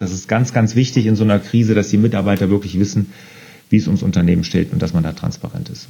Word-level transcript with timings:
Das 0.00 0.12
ist 0.12 0.28
ganz, 0.28 0.54
ganz 0.54 0.76
wichtig 0.76 1.04
in 1.04 1.14
so 1.14 1.24
einer 1.24 1.38
Krise, 1.38 1.74
dass 1.74 1.90
die 1.90 1.98
Mitarbeiter 1.98 2.48
wirklich 2.48 2.80
wissen, 2.80 3.12
wie 3.68 3.76
es 3.76 3.86
ums 3.86 4.02
Unternehmen 4.02 4.44
steht 4.44 4.72
und 4.72 4.80
dass 4.80 4.94
man 4.94 5.02
da 5.02 5.12
transparent 5.12 5.68
ist. 5.68 5.88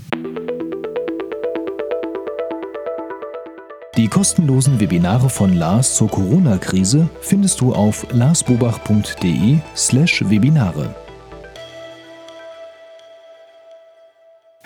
Die 3.96 4.08
kostenlosen 4.08 4.80
Webinare 4.80 5.30
von 5.30 5.54
Lars 5.54 5.94
zur 5.94 6.08
Corona-Krise 6.08 7.08
findest 7.20 7.60
du 7.60 7.72
auf 7.72 8.04
larsbobach.de 8.10 9.58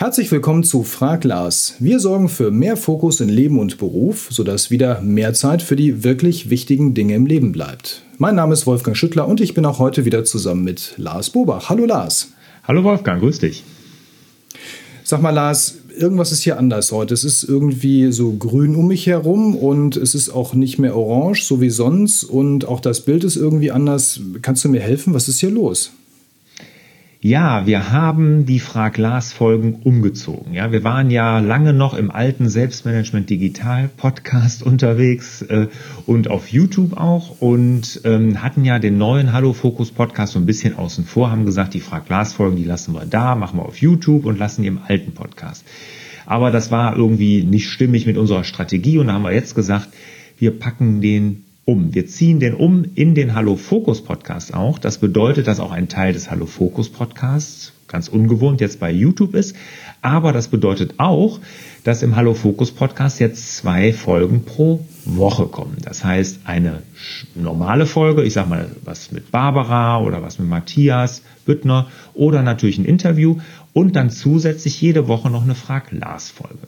Herzlich 0.04 0.30
willkommen 0.30 0.64
zu 0.64 0.82
Frag 0.82 1.24
Lars. 1.24 1.76
Wir 1.78 1.98
sorgen 1.98 2.28
für 2.28 2.50
mehr 2.50 2.76
Fokus 2.76 3.20
in 3.20 3.30
Leben 3.30 3.58
und 3.58 3.78
Beruf, 3.78 4.28
sodass 4.30 4.70
wieder 4.70 5.00
mehr 5.00 5.32
Zeit 5.32 5.62
für 5.62 5.76
die 5.76 6.04
wirklich 6.04 6.50
wichtigen 6.50 6.92
Dinge 6.92 7.14
im 7.14 7.24
Leben 7.24 7.52
bleibt. 7.52 8.02
Mein 8.18 8.34
Name 8.34 8.52
ist 8.52 8.66
Wolfgang 8.66 8.94
Schüttler 8.94 9.26
und 9.26 9.40
ich 9.40 9.54
bin 9.54 9.64
auch 9.64 9.78
heute 9.78 10.04
wieder 10.04 10.22
zusammen 10.24 10.62
mit 10.62 10.92
Lars 10.98 11.30
Bobach. 11.30 11.70
Hallo 11.70 11.86
Lars. 11.86 12.32
Hallo 12.64 12.84
Wolfgang, 12.84 13.22
grüß 13.22 13.38
dich. 13.38 13.64
Sag 15.04 15.22
mal 15.22 15.30
Lars, 15.30 15.78
irgendwas 15.96 16.32
ist 16.32 16.42
hier 16.42 16.58
anders 16.58 16.92
heute. 16.92 17.14
Es 17.14 17.24
ist 17.24 17.42
irgendwie 17.42 18.12
so 18.12 18.32
grün 18.32 18.76
um 18.76 18.88
mich 18.88 19.06
herum 19.06 19.56
und 19.56 19.96
es 19.96 20.14
ist 20.14 20.28
auch 20.28 20.52
nicht 20.52 20.78
mehr 20.78 20.98
orange, 20.98 21.44
so 21.44 21.62
wie 21.62 21.70
sonst 21.70 22.24
und 22.24 22.68
auch 22.68 22.80
das 22.80 23.00
Bild 23.06 23.24
ist 23.24 23.36
irgendwie 23.36 23.70
anders. 23.70 24.20
Kannst 24.42 24.66
du 24.66 24.68
mir 24.68 24.82
helfen? 24.82 25.14
Was 25.14 25.28
ist 25.28 25.40
hier 25.40 25.50
los? 25.50 25.92
Ja, 27.26 27.64
wir 27.64 27.90
haben 27.90 28.44
die 28.44 28.60
Frag 28.60 28.98
Lars 28.98 29.32
Folgen 29.32 29.76
umgezogen. 29.82 30.52
Ja, 30.52 30.72
wir 30.72 30.84
waren 30.84 31.10
ja 31.10 31.38
lange 31.38 31.72
noch 31.72 31.94
im 31.94 32.10
alten 32.10 32.50
Selbstmanagement 32.50 33.30
Digital 33.30 33.88
Podcast 33.88 34.62
unterwegs 34.66 35.40
äh, 35.40 35.68
und 36.04 36.28
auf 36.28 36.48
YouTube 36.48 36.98
auch 36.98 37.40
und 37.40 38.02
ähm, 38.04 38.42
hatten 38.42 38.66
ja 38.66 38.78
den 38.78 38.98
neuen 38.98 39.32
Hallo 39.32 39.54
Fokus 39.54 39.90
Podcast 39.90 40.34
so 40.34 40.38
ein 40.38 40.44
bisschen 40.44 40.76
außen 40.76 41.06
vor, 41.06 41.30
haben 41.30 41.46
gesagt, 41.46 41.72
die 41.72 41.80
Frag 41.80 42.10
Lars 42.10 42.34
Folgen, 42.34 42.56
die 42.56 42.64
lassen 42.64 42.92
wir 42.92 43.06
da, 43.06 43.34
machen 43.36 43.58
wir 43.58 43.64
auf 43.64 43.78
YouTube 43.78 44.26
und 44.26 44.38
lassen 44.38 44.60
die 44.60 44.68
im 44.68 44.80
alten 44.86 45.12
Podcast. 45.12 45.64
Aber 46.26 46.50
das 46.50 46.70
war 46.70 46.94
irgendwie 46.94 47.42
nicht 47.42 47.70
stimmig 47.70 48.04
mit 48.04 48.18
unserer 48.18 48.44
Strategie 48.44 48.98
und 48.98 49.06
da 49.06 49.14
haben 49.14 49.24
wir 49.24 49.32
jetzt 49.32 49.54
gesagt, 49.54 49.88
wir 50.38 50.50
packen 50.58 51.00
den 51.00 51.46
um. 51.64 51.94
Wir 51.94 52.06
ziehen 52.06 52.40
den 52.40 52.54
um 52.54 52.84
in 52.94 53.14
den 53.14 53.34
Hallo 53.34 53.56
Fokus 53.56 54.02
Podcast 54.02 54.54
auch. 54.54 54.78
Das 54.78 54.98
bedeutet, 54.98 55.46
dass 55.46 55.60
auch 55.60 55.72
ein 55.72 55.88
Teil 55.88 56.12
des 56.12 56.30
Hallo 56.30 56.46
Fokus 56.46 56.90
Podcasts, 56.90 57.72
ganz 57.88 58.08
ungewohnt, 58.08 58.60
jetzt 58.60 58.80
bei 58.80 58.90
YouTube 58.90 59.34
ist. 59.34 59.56
Aber 60.02 60.32
das 60.32 60.48
bedeutet 60.48 60.94
auch, 60.98 61.40
dass 61.84 62.02
im 62.02 62.16
Hallo 62.16 62.34
Fokus 62.34 62.70
Podcast 62.70 63.20
jetzt 63.20 63.56
zwei 63.56 63.92
Folgen 63.92 64.44
pro 64.44 64.84
Woche 65.04 65.46
kommen. 65.46 65.76
Das 65.82 66.04
heißt, 66.04 66.40
eine 66.44 66.82
normale 67.34 67.86
Folge, 67.86 68.22
ich 68.22 68.34
sag 68.34 68.48
mal 68.48 68.70
was 68.84 69.12
mit 69.12 69.30
Barbara 69.30 70.00
oder 70.00 70.22
was 70.22 70.38
mit 70.38 70.48
Matthias 70.48 71.22
Büttner 71.46 71.88
oder 72.14 72.42
natürlich 72.42 72.78
ein 72.78 72.84
Interview 72.84 73.38
und 73.72 73.96
dann 73.96 74.10
zusätzlich 74.10 74.80
jede 74.80 75.08
Woche 75.08 75.30
noch 75.30 75.44
eine 75.44 75.54
Frag 75.54 75.92
Lars 75.92 76.30
Folge. 76.30 76.66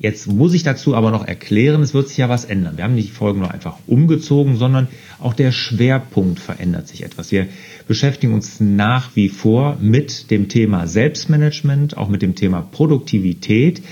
Jetzt 0.00 0.28
muss 0.28 0.54
ich 0.54 0.62
dazu 0.62 0.94
aber 0.94 1.10
noch 1.10 1.26
erklären, 1.26 1.82
es 1.82 1.92
wird 1.92 2.08
sich 2.08 2.18
ja 2.18 2.28
was 2.28 2.44
ändern. 2.44 2.76
Wir 2.76 2.84
haben 2.84 2.94
nicht 2.94 3.08
die 3.08 3.12
Folgen 3.12 3.40
nur 3.40 3.52
einfach 3.52 3.78
umgezogen, 3.88 4.56
sondern 4.56 4.86
auch 5.18 5.34
der 5.34 5.50
Schwerpunkt 5.50 6.38
verändert 6.38 6.86
sich 6.86 7.02
etwas. 7.02 7.32
Wir 7.32 7.48
beschäftigen 7.88 8.32
uns 8.32 8.60
nach 8.60 9.16
wie 9.16 9.28
vor 9.28 9.76
mit 9.80 10.30
dem 10.30 10.48
Thema 10.48 10.86
Selbstmanagement, 10.86 11.96
auch 11.96 12.08
mit 12.08 12.22
dem 12.22 12.36
Thema 12.36 12.62
Produktivität, 12.62 13.82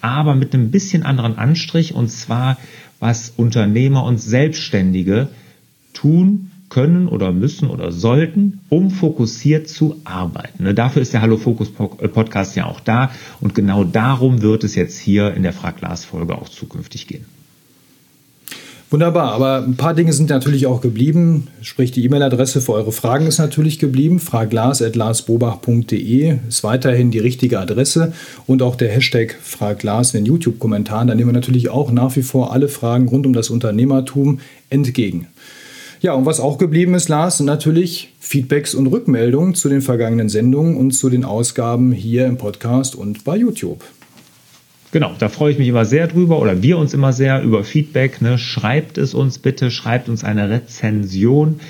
aber 0.00 0.36
mit 0.36 0.54
einem 0.54 0.70
bisschen 0.70 1.02
anderen 1.02 1.36
Anstrich 1.36 1.94
und 1.94 2.10
zwar, 2.10 2.58
was 3.00 3.32
Unternehmer 3.36 4.04
und 4.04 4.18
Selbstständige 4.18 5.28
tun 5.92 6.52
können 6.68 7.08
oder 7.08 7.32
müssen 7.32 7.68
oder 7.68 7.92
sollten, 7.92 8.60
um 8.68 8.90
fokussiert 8.90 9.68
zu 9.68 10.00
arbeiten. 10.04 10.64
Ne, 10.64 10.74
dafür 10.74 11.02
ist 11.02 11.12
der 11.12 11.22
Hallo 11.22 11.36
Fokus 11.36 11.72
äh, 11.98 12.08
Podcast 12.08 12.56
ja 12.56 12.66
auch 12.66 12.80
da 12.80 13.10
und 13.40 13.54
genau 13.54 13.84
darum 13.84 14.42
wird 14.42 14.64
es 14.64 14.74
jetzt 14.74 14.98
hier 14.98 15.34
in 15.34 15.42
der 15.42 15.52
Frag 15.52 15.78
Glas 15.78 16.04
Folge 16.04 16.34
auch 16.34 16.48
zukünftig 16.48 17.06
gehen. 17.06 17.24
Wunderbar, 18.88 19.32
aber 19.32 19.64
ein 19.64 19.74
paar 19.74 19.94
Dinge 19.94 20.12
sind 20.12 20.30
natürlich 20.30 20.66
auch 20.66 20.80
geblieben. 20.80 21.48
Sprich, 21.60 21.90
die 21.90 22.04
E-Mail-Adresse 22.04 22.60
für 22.60 22.74
eure 22.74 22.92
Fragen 22.92 23.26
ist 23.26 23.38
natürlich 23.38 23.80
geblieben. 23.80 24.20
fraglas.larsbobach.de 24.20 26.38
ist 26.48 26.62
weiterhin 26.62 27.10
die 27.10 27.18
richtige 27.18 27.58
Adresse 27.58 28.12
und 28.46 28.62
auch 28.62 28.76
der 28.76 28.90
Hashtag 28.90 29.36
Fraglas 29.42 30.14
in 30.14 30.22
den 30.22 30.32
YouTube-Kommentaren. 30.32 31.08
Da 31.08 31.16
nehmen 31.16 31.30
wir 31.30 31.34
natürlich 31.34 31.68
auch 31.68 31.90
nach 31.90 32.14
wie 32.14 32.22
vor 32.22 32.52
alle 32.52 32.68
Fragen 32.68 33.08
rund 33.08 33.26
um 33.26 33.32
das 33.32 33.50
Unternehmertum 33.50 34.38
entgegen. 34.70 35.26
Ja, 36.00 36.12
und 36.12 36.26
was 36.26 36.40
auch 36.40 36.58
geblieben 36.58 36.94
ist, 36.94 37.08
Lars, 37.08 37.38
sind 37.38 37.46
natürlich 37.46 38.12
Feedbacks 38.20 38.74
und 38.74 38.86
Rückmeldungen 38.86 39.54
zu 39.54 39.68
den 39.68 39.80
vergangenen 39.80 40.28
Sendungen 40.28 40.76
und 40.76 40.92
zu 40.92 41.08
den 41.08 41.24
Ausgaben 41.24 41.92
hier 41.92 42.26
im 42.26 42.36
Podcast 42.36 42.94
und 42.94 43.24
bei 43.24 43.36
YouTube. 43.36 43.82
Genau, 44.92 45.12
da 45.18 45.28
freue 45.28 45.52
ich 45.52 45.58
mich 45.58 45.68
immer 45.68 45.84
sehr 45.84 46.06
drüber 46.06 46.38
oder 46.38 46.62
wir 46.62 46.78
uns 46.78 46.94
immer 46.94 47.12
sehr 47.12 47.42
über 47.42 47.64
Feedback. 47.64 48.20
Ne? 48.20 48.38
Schreibt 48.38 48.98
es 48.98 49.14
uns 49.14 49.38
bitte, 49.38 49.70
schreibt 49.70 50.08
uns 50.08 50.22
eine 50.22 50.48
Rezension. 50.50 51.60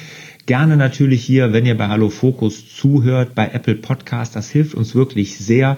Gerne 0.46 0.76
natürlich 0.76 1.24
hier, 1.24 1.52
wenn 1.52 1.66
ihr 1.66 1.76
bei 1.76 1.88
Hallo 1.88 2.08
Fokus 2.08 2.72
zuhört, 2.76 3.34
bei 3.34 3.48
Apple 3.48 3.76
Podcast. 3.76 4.36
Das 4.36 4.50
hilft 4.50 4.74
uns 4.74 4.94
wirklich 4.94 5.38
sehr, 5.38 5.76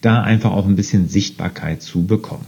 da 0.00 0.22
einfach 0.22 0.52
auch 0.52 0.66
ein 0.66 0.76
bisschen 0.76 1.08
Sichtbarkeit 1.08 1.82
zu 1.82 2.04
bekommen. 2.06 2.46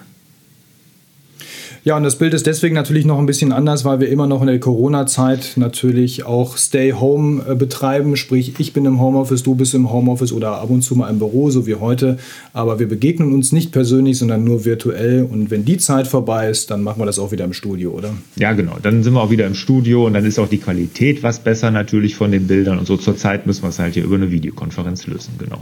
Ja, 1.82 1.96
und 1.96 2.02
das 2.02 2.16
Bild 2.16 2.34
ist 2.34 2.46
deswegen 2.46 2.74
natürlich 2.74 3.06
noch 3.06 3.18
ein 3.18 3.24
bisschen 3.24 3.52
anders, 3.52 3.86
weil 3.86 4.00
wir 4.00 4.10
immer 4.10 4.26
noch 4.26 4.42
in 4.42 4.48
der 4.48 4.60
Corona-Zeit 4.60 5.52
natürlich 5.56 6.24
auch 6.24 6.58
Stay 6.58 6.92
Home 6.92 7.42
äh, 7.48 7.54
betreiben. 7.54 8.16
Sprich, 8.16 8.54
ich 8.58 8.74
bin 8.74 8.84
im 8.84 9.00
Homeoffice, 9.00 9.42
du 9.42 9.54
bist 9.54 9.74
im 9.74 9.90
Homeoffice 9.90 10.32
oder 10.32 10.60
ab 10.60 10.68
und 10.68 10.82
zu 10.82 10.94
mal 10.94 11.08
im 11.08 11.18
Büro, 11.18 11.48
so 11.48 11.66
wie 11.66 11.76
heute. 11.76 12.18
Aber 12.52 12.78
wir 12.80 12.86
begegnen 12.86 13.32
uns 13.32 13.52
nicht 13.52 13.72
persönlich, 13.72 14.18
sondern 14.18 14.44
nur 14.44 14.66
virtuell. 14.66 15.22
Und 15.22 15.50
wenn 15.50 15.64
die 15.64 15.78
Zeit 15.78 16.06
vorbei 16.06 16.50
ist, 16.50 16.70
dann 16.70 16.82
machen 16.82 17.00
wir 17.00 17.06
das 17.06 17.18
auch 17.18 17.32
wieder 17.32 17.46
im 17.46 17.54
Studio, 17.54 17.92
oder? 17.92 18.12
Ja, 18.36 18.52
genau. 18.52 18.76
Dann 18.82 19.02
sind 19.02 19.14
wir 19.14 19.22
auch 19.22 19.30
wieder 19.30 19.46
im 19.46 19.54
Studio 19.54 20.06
und 20.06 20.12
dann 20.12 20.26
ist 20.26 20.38
auch 20.38 20.48
die 20.48 20.58
Qualität 20.58 21.22
was 21.22 21.38
besser 21.38 21.70
natürlich 21.70 22.14
von 22.14 22.30
den 22.30 22.46
Bildern. 22.46 22.78
Und 22.78 22.86
so 22.86 22.98
zurzeit 22.98 23.46
müssen 23.46 23.62
wir 23.62 23.70
es 23.70 23.78
halt 23.78 23.94
hier 23.94 24.04
über 24.04 24.16
eine 24.16 24.30
Videokonferenz 24.30 25.06
lösen, 25.06 25.32
genau. 25.38 25.60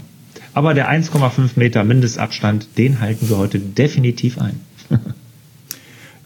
Aber 0.52 0.74
der 0.74 0.90
1,5 0.90 1.50
Meter 1.54 1.84
Mindestabstand, 1.84 2.66
den 2.76 3.00
halten 3.00 3.28
wir 3.28 3.38
heute 3.38 3.60
definitiv 3.60 4.38
ein. 4.40 4.58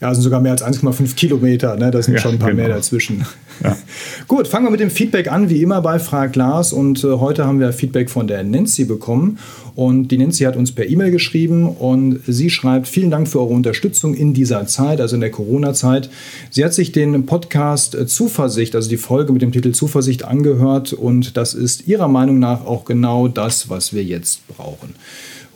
Ja, 0.02 0.12
sind 0.12 0.24
sogar 0.24 0.40
mehr 0.40 0.50
als 0.50 0.64
1,5 0.64 1.14
Kilometer. 1.14 1.76
Ne? 1.76 1.92
Da 1.92 2.02
sind 2.02 2.14
ja, 2.14 2.20
schon 2.20 2.32
ein 2.32 2.38
paar 2.40 2.50
genau. 2.50 2.64
mehr 2.64 2.74
dazwischen. 2.74 3.24
Ja. 3.62 3.76
Gut, 4.26 4.48
fangen 4.48 4.66
wir 4.66 4.70
mit 4.72 4.80
dem 4.80 4.90
Feedback 4.90 5.30
an, 5.30 5.48
wie 5.48 5.62
immer 5.62 5.80
bei 5.80 6.00
Frag 6.00 6.34
Lars. 6.34 6.72
Und 6.72 7.04
äh, 7.04 7.06
heute 7.06 7.46
haben 7.46 7.60
wir 7.60 7.72
Feedback 7.72 8.10
von 8.10 8.26
der 8.26 8.42
Nancy 8.42 8.84
bekommen. 8.84 9.38
Und 9.76 10.08
die 10.08 10.18
Nancy 10.18 10.42
hat 10.42 10.56
uns 10.56 10.72
per 10.72 10.88
E-Mail 10.88 11.12
geschrieben 11.12 11.68
und 11.68 12.18
sie 12.26 12.50
schreibt, 12.50 12.88
vielen 12.88 13.12
Dank 13.12 13.28
für 13.28 13.38
eure 13.38 13.54
Unterstützung 13.54 14.14
in 14.14 14.34
dieser 14.34 14.66
Zeit, 14.66 15.00
also 15.00 15.14
in 15.14 15.20
der 15.20 15.30
Corona-Zeit. 15.30 16.10
Sie 16.50 16.64
hat 16.64 16.74
sich 16.74 16.90
den 16.90 17.24
Podcast 17.24 17.94
äh, 17.94 18.06
Zuversicht, 18.08 18.74
also 18.74 18.88
die 18.90 18.96
Folge 18.96 19.32
mit 19.32 19.40
dem 19.40 19.52
Titel 19.52 19.70
Zuversicht 19.70 20.24
angehört 20.24 20.92
und 20.92 21.36
das 21.36 21.54
ist 21.54 21.86
ihrer 21.86 22.08
Meinung 22.08 22.40
nach 22.40 22.66
auch 22.66 22.84
genau 22.84 23.28
das, 23.28 23.70
was 23.70 23.94
wir 23.94 24.02
jetzt 24.02 24.46
brauchen. 24.48 24.94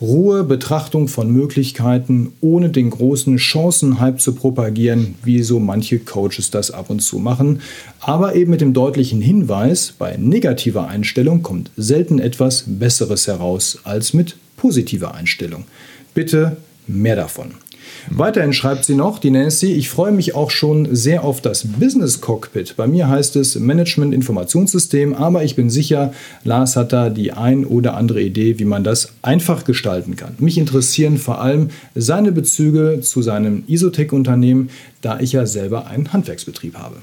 Ruhe, 0.01 0.45
Betrachtung 0.45 1.09
von 1.09 1.31
Möglichkeiten, 1.31 2.33
ohne 2.43 2.69
den 2.69 2.91
großen 2.91 3.39
Chancenhype 3.39 4.19
zu 4.19 4.35
propagieren, 4.35 5.15
wie 5.25 5.43
so 5.43 5.59
manche 5.59 5.99
Coaches 5.99 6.51
das 6.51 6.71
ab 6.71 6.91
und 6.91 7.01
zu 7.01 7.19
machen, 7.19 7.61
aber 8.01 8.35
eben 8.35 8.51
mit 8.51 8.61
dem 8.61 8.75
deutlichen 8.75 9.23
Hinweis, 9.23 9.95
bei 9.99 10.17
negativer 10.19 10.89
Einstellung 10.89 11.43
kommt 11.43 11.71
selten 11.77 12.19
etwas 12.19 12.65
Besseres 12.67 13.27
heraus 13.27 13.79
als 13.85 14.13
mit 14.13 14.37
positiver 14.57 15.15
Einstellung. 15.15 15.65
Bitte 16.13 16.59
mehr 16.87 17.17
davon. 17.17 17.53
Weiterhin 18.11 18.53
schreibt 18.53 18.85
sie 18.85 18.95
noch, 18.95 19.19
die 19.19 19.31
Nancy, 19.31 19.73
ich 19.73 19.89
freue 19.89 20.13
mich 20.13 20.35
auch 20.35 20.51
schon 20.51 20.95
sehr 20.95 21.25
auf 21.25 21.41
das 21.41 21.67
Business 21.67 22.21
Cockpit. 22.21 22.75
Bei 22.77 22.87
mir 22.87 23.09
heißt 23.09 23.37
es 23.37 23.59
Management 23.59 24.15
Informationssystem, 24.15 25.15
aber 25.15 25.45
ich 25.45 25.57
bin 25.57 25.71
sicher, 25.71 26.13
Lars 26.45 26.77
hat 26.77 26.93
da 26.93 27.11
die 27.11 27.33
ein 27.33 27.65
oder 27.65 27.97
andere 27.97 28.23
Idee, 28.23 28.59
wie 28.59 28.65
man 28.65 28.85
das 28.85 29.15
einfach 29.23 29.65
gestalten 29.65 30.17
kann. 30.17 30.35
Mich 30.39 30.59
interessieren 30.59 31.19
vor 31.19 31.41
allem 31.41 31.71
seine 31.95 32.33
Bezüge 32.33 33.01
zu 33.03 33.23
seinem 33.23 33.65
Isotech-Unternehmen, 33.67 34.71
da 35.01 35.19
ich 35.19 35.33
ja 35.33 35.47
selber 35.47 35.87
einen 35.87 36.13
Handwerksbetrieb 36.13 36.77
habe. 36.77 36.97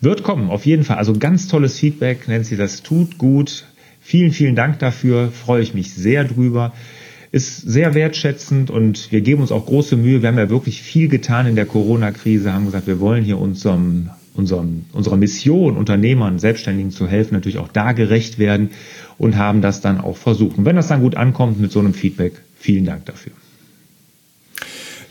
Wird 0.00 0.22
kommen, 0.22 0.50
auf 0.50 0.66
jeden 0.66 0.84
Fall. 0.84 0.96
Also 0.96 1.12
ganz 1.12 1.46
tolles 1.46 1.78
Feedback, 1.78 2.26
Nancy, 2.26 2.56
das 2.56 2.82
tut 2.82 3.18
gut. 3.18 3.66
Vielen, 4.00 4.32
vielen 4.32 4.56
Dank 4.56 4.78
dafür, 4.78 5.30
freue 5.30 5.62
ich 5.62 5.74
mich 5.74 5.92
sehr 5.92 6.24
drüber 6.24 6.72
ist 7.32 7.60
sehr 7.60 7.94
wertschätzend 7.94 8.70
und 8.70 9.12
wir 9.12 9.20
geben 9.20 9.42
uns 9.42 9.52
auch 9.52 9.66
große 9.66 9.96
Mühe. 9.96 10.22
Wir 10.22 10.28
haben 10.28 10.38
ja 10.38 10.50
wirklich 10.50 10.82
viel 10.82 11.08
getan 11.08 11.46
in 11.46 11.54
der 11.54 11.66
Corona-Krise, 11.66 12.52
haben 12.52 12.66
gesagt, 12.66 12.88
wir 12.88 12.98
wollen 12.98 13.24
hier 13.24 13.38
unserem, 13.38 14.10
unserem, 14.34 14.84
unserer 14.92 15.16
Mission, 15.16 15.76
Unternehmern, 15.76 16.40
Selbstständigen 16.40 16.90
zu 16.90 17.06
helfen, 17.06 17.34
natürlich 17.34 17.58
auch 17.58 17.68
da 17.68 17.92
gerecht 17.92 18.38
werden 18.38 18.70
und 19.16 19.36
haben 19.36 19.62
das 19.62 19.80
dann 19.80 20.00
auch 20.00 20.16
versucht. 20.16 20.58
Und 20.58 20.64
wenn 20.64 20.76
das 20.76 20.88
dann 20.88 21.02
gut 21.02 21.14
ankommt 21.14 21.60
mit 21.60 21.70
so 21.70 21.78
einem 21.78 21.94
Feedback, 21.94 22.32
vielen 22.56 22.84
Dank 22.84 23.06
dafür. 23.06 23.32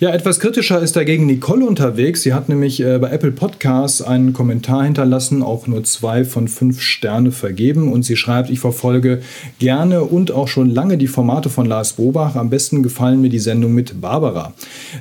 Ja, 0.01 0.11
etwas 0.11 0.39
kritischer 0.39 0.79
ist 0.79 0.95
dagegen 0.95 1.25
Nicole 1.25 1.65
unterwegs. 1.65 2.21
Sie 2.21 2.33
hat 2.33 2.47
nämlich 2.47 2.79
äh, 2.79 2.97
bei 2.99 3.09
Apple 3.09 3.33
Podcasts 3.33 4.01
einen 4.01 4.31
Kommentar 4.31 4.85
hinterlassen, 4.85 5.43
auch 5.43 5.67
nur 5.67 5.83
zwei 5.83 6.23
von 6.23 6.47
fünf 6.47 6.79
Sterne 6.79 7.33
vergeben. 7.33 7.91
Und 7.91 8.03
sie 8.03 8.15
schreibt, 8.15 8.49
ich 8.49 8.61
verfolge 8.61 9.21
gerne 9.59 10.05
und 10.05 10.31
auch 10.31 10.47
schon 10.47 10.69
lange 10.69 10.97
die 10.97 11.07
Formate 11.07 11.49
von 11.49 11.65
Lars 11.65 11.91
Bobach. 11.91 12.37
Am 12.37 12.49
besten 12.49 12.81
gefallen 12.81 13.19
mir 13.19 13.27
die 13.27 13.39
Sendung 13.39 13.73
mit 13.73 13.99
Barbara. 13.99 14.53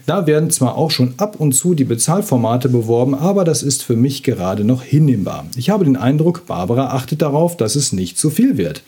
Da 0.06 0.26
werden 0.26 0.50
zwar 0.50 0.76
auch 0.76 0.90
schon 0.90 1.14
ab 1.16 1.36
und 1.38 1.52
zu 1.52 1.74
die 1.74 1.84
Bezahlformate 1.84 2.68
beworben, 2.68 3.14
aber 3.14 3.44
das 3.44 3.62
ist 3.62 3.84
für 3.84 3.94
mich 3.94 4.24
gerade 4.24 4.64
noch 4.64 4.82
hinnehmbar. 4.82 5.46
Ich 5.56 5.70
habe 5.70 5.84
den 5.84 5.96
Eindruck, 5.96 6.46
Barbara 6.46 6.88
achtet 6.88 7.22
darauf, 7.22 7.56
dass 7.56 7.76
es 7.76 7.92
nicht 7.92 8.18
zu 8.18 8.30
viel 8.30 8.56
wird. 8.58 8.82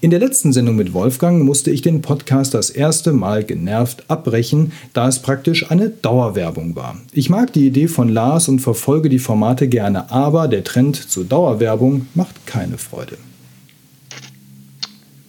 In 0.00 0.10
der 0.10 0.18
letzten 0.18 0.52
Sendung 0.52 0.74
mit 0.74 0.92
Wolfgang 0.92 1.44
musste 1.44 1.70
ich 1.70 1.82
den 1.82 2.02
Podcast 2.02 2.52
das 2.52 2.68
erste 2.68 3.12
Mal 3.12 3.44
genervt 3.44 4.02
abbrechen, 4.08 4.72
da 4.92 5.06
es 5.06 5.20
praktisch 5.20 5.51
praktisch 5.52 5.70
eine 5.70 5.90
Dauerwerbung 5.90 6.76
war. 6.76 6.96
Ich 7.12 7.28
mag 7.28 7.52
die 7.52 7.66
Idee 7.66 7.86
von 7.88 8.08
Lars 8.08 8.48
und 8.48 8.60
verfolge 8.60 9.08
die 9.10 9.18
Formate 9.18 9.68
gerne, 9.68 10.10
aber 10.10 10.48
der 10.48 10.64
Trend 10.64 10.96
zur 10.96 11.24
Dauerwerbung 11.24 12.06
macht 12.14 12.46
keine 12.46 12.78
Freude. 12.78 13.18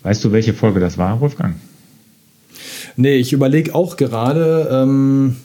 Weißt 0.03 0.23
du, 0.23 0.31
welche 0.31 0.53
Folge 0.53 0.79
das 0.79 0.97
war, 0.97 1.19
Wolfgang? 1.19 1.55
Nee, 2.95 3.15
ich 3.15 3.33
überlege 3.33 3.75
auch 3.75 3.97
gerade, 3.97 4.69
ähm, 4.71 5.35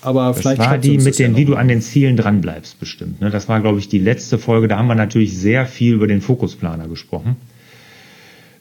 aber 0.00 0.28
das 0.28 0.38
vielleicht. 0.38 0.60
War 0.60 0.78
die 0.78 0.98
mit 0.98 1.18
den, 1.18 1.32
ja 1.32 1.36
wie 1.36 1.44
du 1.44 1.54
an 1.56 1.68
den 1.68 1.82
Zielen 1.82 2.16
dranbleibst, 2.16 2.80
bestimmt. 2.80 3.20
Ne? 3.20 3.30
Das 3.30 3.48
war, 3.48 3.60
glaube 3.60 3.80
ich, 3.80 3.88
die 3.88 3.98
letzte 3.98 4.38
Folge. 4.38 4.68
Da 4.68 4.78
haben 4.78 4.86
wir 4.86 4.94
natürlich 4.94 5.36
sehr 5.36 5.66
viel 5.66 5.94
über 5.94 6.06
den 6.06 6.20
Fokusplaner 6.20 6.88
gesprochen. 6.88 7.36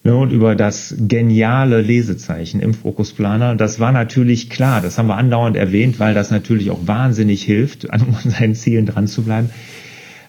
Ne, 0.03 0.15
und 0.15 0.31
über 0.31 0.56
das 0.56 0.95
geniale 0.98 1.80
Lesezeichen 1.80 2.59
im 2.59 2.74
Fokusplaner. 2.74 3.56
Das 3.56 3.80
war 3.80 3.92
natürlich 3.92 4.50
klar, 4.50 4.81
das 4.81 4.98
haben 4.98 5.06
wir 5.06 5.15
andauernd 5.15 5.56
erwähnt, 5.56 6.00
weil 6.00 6.15
das 6.15 6.31
natürlich 6.31 6.71
auch 6.71 6.88
wahnsinnig 6.88 7.44
hilft, 7.44 7.89
an 7.92 8.15
seinen 8.24 8.56
Zielen 8.56 8.88
dran 8.88 9.06
zu 9.07 9.21
bleiben. 9.21 9.51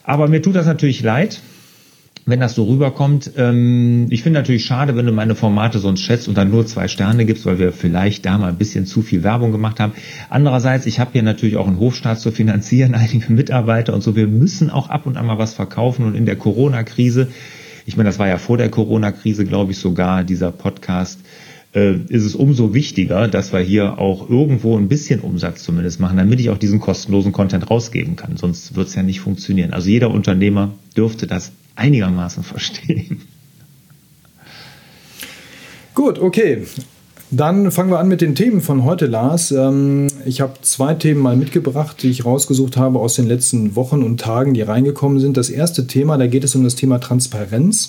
Aber 0.05 0.29
mir 0.29 0.43
tut 0.43 0.57
das 0.57 0.67
natürlich 0.67 1.03
leid, 1.03 1.41
wenn 2.27 2.39
das 2.39 2.55
so 2.55 2.65
rüberkommt. 2.65 3.31
Ähm, 3.39 4.09
ich 4.11 4.23
finde 4.23 4.41
natürlich 4.41 4.67
schade, 4.67 4.95
wenn 4.95 5.07
du 5.07 5.13
meine 5.13 5.35
Formate 5.35 5.79
sonst 5.79 6.03
schätzt 6.03 6.29
und 6.29 6.37
dann 6.37 6.51
nur 6.51 6.67
zwei 6.67 6.87
Sterne 6.87 7.25
gibst, 7.25 7.47
weil 7.47 7.59
wir 7.59 7.73
vielleicht 7.73 8.27
da 8.27 8.37
mal 8.37 8.51
ein 8.51 8.59
bisschen 8.59 8.85
zu 8.85 9.01
viel 9.01 9.23
Werbung 9.23 9.53
gemacht 9.53 9.81
haben. 9.81 9.95
Andererseits, 10.29 10.85
ich 10.85 11.01
habe 11.01 11.13
hier 11.15 11.23
natürlich 11.23 11.57
auch 11.57 11.67
einen 11.67 11.81
Hofstaat 11.81 12.21
zu 12.21 12.31
finanzieren, 12.31 12.95
einige 12.95 13.33
Mitarbeiter 13.33 13.95
und 13.95 14.03
so. 14.03 14.17
Wir 14.17 14.27
müssen 14.27 14.69
auch 14.69 14.91
ab 14.91 15.07
und 15.07 15.17
an 15.17 15.25
mal 15.25 15.39
was 15.39 15.55
verkaufen 15.55 16.05
und 16.05 16.15
in 16.15 16.27
der 16.27 16.37
Corona-Krise 16.37 17.29
ich 17.87 17.96
meine, 17.96 18.08
das 18.08 18.19
war 18.19 18.29
ja 18.29 18.38
vor 18.38 18.56
der 18.56 18.70
Corona-Krise, 18.70 19.44
glaube 19.44 19.73
ich, 19.73 19.79
sogar 19.79 20.25
dieser 20.25 20.52
Podcast, 20.52 21.20
äh, 21.75 21.94
ist 22.08 22.25
es 22.25 22.34
umso 22.34 22.75
wichtiger, 22.75 23.29
dass 23.29 23.52
wir 23.52 23.61
hier 23.61 23.99
auch 23.99 24.29
irgendwo 24.29 24.76
ein 24.76 24.88
bisschen 24.88 25.20
Umsatz 25.20 25.62
zumindest 25.62 26.00
machen, 26.00 26.17
damit 26.17 26.40
ich 26.40 26.50
auch 26.50 26.58
diesen 26.58 26.81
kostenlosen 26.81 27.32
Content 27.32 27.70
rausgeben 27.70 28.17
kann. 28.17 28.37
Sonst 28.37 28.76
wird 28.76 28.88
es 28.88 28.94
ja 28.94 29.02
nicht 29.02 29.20
funktionieren. 29.20 29.73
Also 29.73 29.88
jeder 29.88 30.11
Unternehmer 30.11 30.73
dürfte 30.96 31.26
das 31.26 31.52
einigermaßen 31.75 32.43
verstehen. 32.43 33.23
Gut, 35.94 36.19
okay. 36.19 36.67
Dann 37.34 37.70
fangen 37.70 37.90
wir 37.90 37.99
an 37.99 38.08
mit 38.08 38.20
den 38.20 38.34
Themen 38.34 38.61
von 38.61 38.84
heute, 38.84 39.06
Lars. 39.06 39.52
Ähm, 39.52 40.08
ich 40.26 40.43
habe 40.43 40.52
zwei 40.61 40.93
Themen 40.93 41.23
mal 41.23 41.34
mitgebracht, 41.34 42.02
die 42.02 42.11
ich 42.11 42.26
rausgesucht 42.26 42.76
habe 42.76 42.99
aus 42.99 43.14
den 43.14 43.26
letzten 43.26 43.75
Wochen 43.75 44.02
und 44.02 44.20
Tagen, 44.20 44.52
die 44.52 44.61
reingekommen 44.61 45.19
sind. 45.19 45.38
Das 45.38 45.49
erste 45.49 45.87
Thema, 45.87 46.19
da 46.19 46.26
geht 46.26 46.44
es 46.44 46.55
um 46.55 46.62
das 46.62 46.75
Thema 46.75 46.99
Transparenz. 46.99 47.88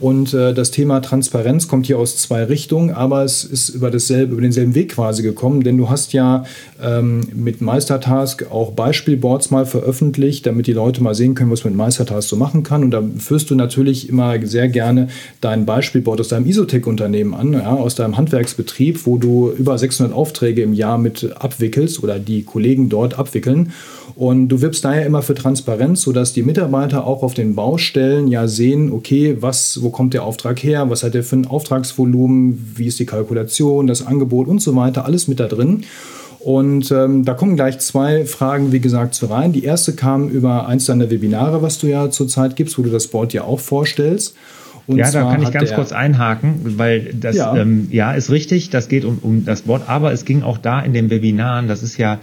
Und 0.00 0.34
äh, 0.34 0.52
das 0.52 0.70
Thema 0.70 1.00
Transparenz 1.00 1.66
kommt 1.66 1.86
hier 1.86 1.98
aus 1.98 2.18
zwei 2.18 2.44
Richtungen, 2.44 2.90
aber 2.90 3.24
es 3.24 3.42
ist 3.42 3.70
über, 3.70 3.90
dasselbe, 3.90 4.32
über 4.32 4.42
denselben 4.42 4.74
Weg 4.74 4.92
quasi 4.92 5.22
gekommen, 5.22 5.64
denn 5.64 5.78
du 5.78 5.88
hast 5.88 6.12
ja 6.12 6.44
ähm, 6.82 7.26
mit 7.32 7.62
Meistertask 7.62 8.50
auch 8.50 8.72
Beispielboards 8.72 9.50
mal 9.50 9.64
veröffentlicht, 9.64 10.44
damit 10.44 10.66
die 10.66 10.74
Leute 10.74 11.02
mal 11.02 11.14
sehen 11.14 11.34
können, 11.34 11.50
was 11.50 11.64
man 11.64 11.72
mit 11.72 11.78
Meistertask 11.78 12.28
so 12.28 12.36
machen 12.36 12.64
kann. 12.64 12.84
Und 12.84 12.90
da 12.90 13.02
führst 13.16 13.48
du 13.48 13.54
natürlich 13.54 14.10
immer 14.10 14.46
sehr 14.46 14.68
gerne 14.68 15.08
dein 15.40 15.64
Beispielboard 15.64 16.20
aus 16.20 16.28
deinem 16.28 16.44
Isotech-Unternehmen 16.44 17.32
an, 17.32 17.54
ja, 17.54 17.72
aus 17.72 17.94
deinem 17.94 18.18
Handwerksbetrieb 18.18 18.73
Betrieb, 18.74 19.06
wo 19.06 19.18
du 19.18 19.52
über 19.56 19.78
600 19.78 20.12
Aufträge 20.12 20.62
im 20.62 20.74
Jahr 20.74 20.98
mit 20.98 21.32
abwickelst 21.38 22.02
oder 22.02 22.18
die 22.18 22.42
Kollegen 22.42 22.88
dort 22.88 23.16
abwickeln. 23.16 23.70
Und 24.16 24.48
du 24.48 24.62
wirbst 24.62 24.84
daher 24.84 25.06
immer 25.06 25.22
für 25.22 25.36
Transparenz, 25.36 26.02
sodass 26.02 26.32
die 26.32 26.42
Mitarbeiter 26.42 27.06
auch 27.06 27.22
auf 27.22 27.34
den 27.34 27.54
Baustellen 27.54 28.26
ja 28.26 28.48
sehen, 28.48 28.90
okay, 28.90 29.36
was, 29.38 29.80
wo 29.80 29.90
kommt 29.90 30.12
der 30.12 30.24
Auftrag 30.24 30.60
her, 30.64 30.90
was 30.90 31.04
hat 31.04 31.14
der 31.14 31.22
für 31.22 31.36
ein 31.36 31.46
Auftragsvolumen, 31.46 32.72
wie 32.74 32.86
ist 32.86 32.98
die 32.98 33.06
Kalkulation, 33.06 33.86
das 33.86 34.04
Angebot 34.04 34.48
und 34.48 34.60
so 34.60 34.74
weiter, 34.74 35.04
alles 35.04 35.28
mit 35.28 35.38
da 35.38 35.46
drin. 35.46 35.84
Und 36.40 36.90
ähm, 36.90 37.24
da 37.24 37.34
kommen 37.34 37.54
gleich 37.54 37.78
zwei 37.78 38.24
Fragen, 38.24 38.72
wie 38.72 38.80
gesagt, 38.80 39.14
zu 39.14 39.26
rein. 39.26 39.52
Die 39.52 39.62
erste 39.62 39.92
kam 39.92 40.28
über 40.28 40.66
eins 40.66 40.86
deiner 40.86 41.10
Webinare, 41.10 41.62
was 41.62 41.78
du 41.78 41.86
ja 41.86 42.10
zurzeit 42.10 42.56
gibst, 42.56 42.76
wo 42.76 42.82
du 42.82 42.90
das 42.90 43.06
Board 43.06 43.32
ja 43.32 43.44
auch 43.44 43.60
vorstellst. 43.60 44.34
Und 44.86 44.98
ja, 44.98 45.10
da 45.10 45.30
kann 45.30 45.42
ich 45.42 45.50
ganz 45.50 45.72
kurz 45.72 45.92
einhaken, 45.92 46.78
weil 46.78 47.14
das 47.14 47.36
ja. 47.36 47.56
Ähm, 47.56 47.88
ja 47.90 48.12
ist 48.12 48.30
richtig, 48.30 48.70
das 48.70 48.88
geht 48.88 49.04
um, 49.04 49.18
um 49.18 49.44
das 49.44 49.66
Wort, 49.66 49.88
aber 49.88 50.12
es 50.12 50.24
ging 50.24 50.42
auch 50.42 50.58
da 50.58 50.80
in 50.80 50.92
den 50.92 51.10
Webinaren, 51.10 51.68
das 51.68 51.82
ist 51.82 51.96
ja 51.96 52.20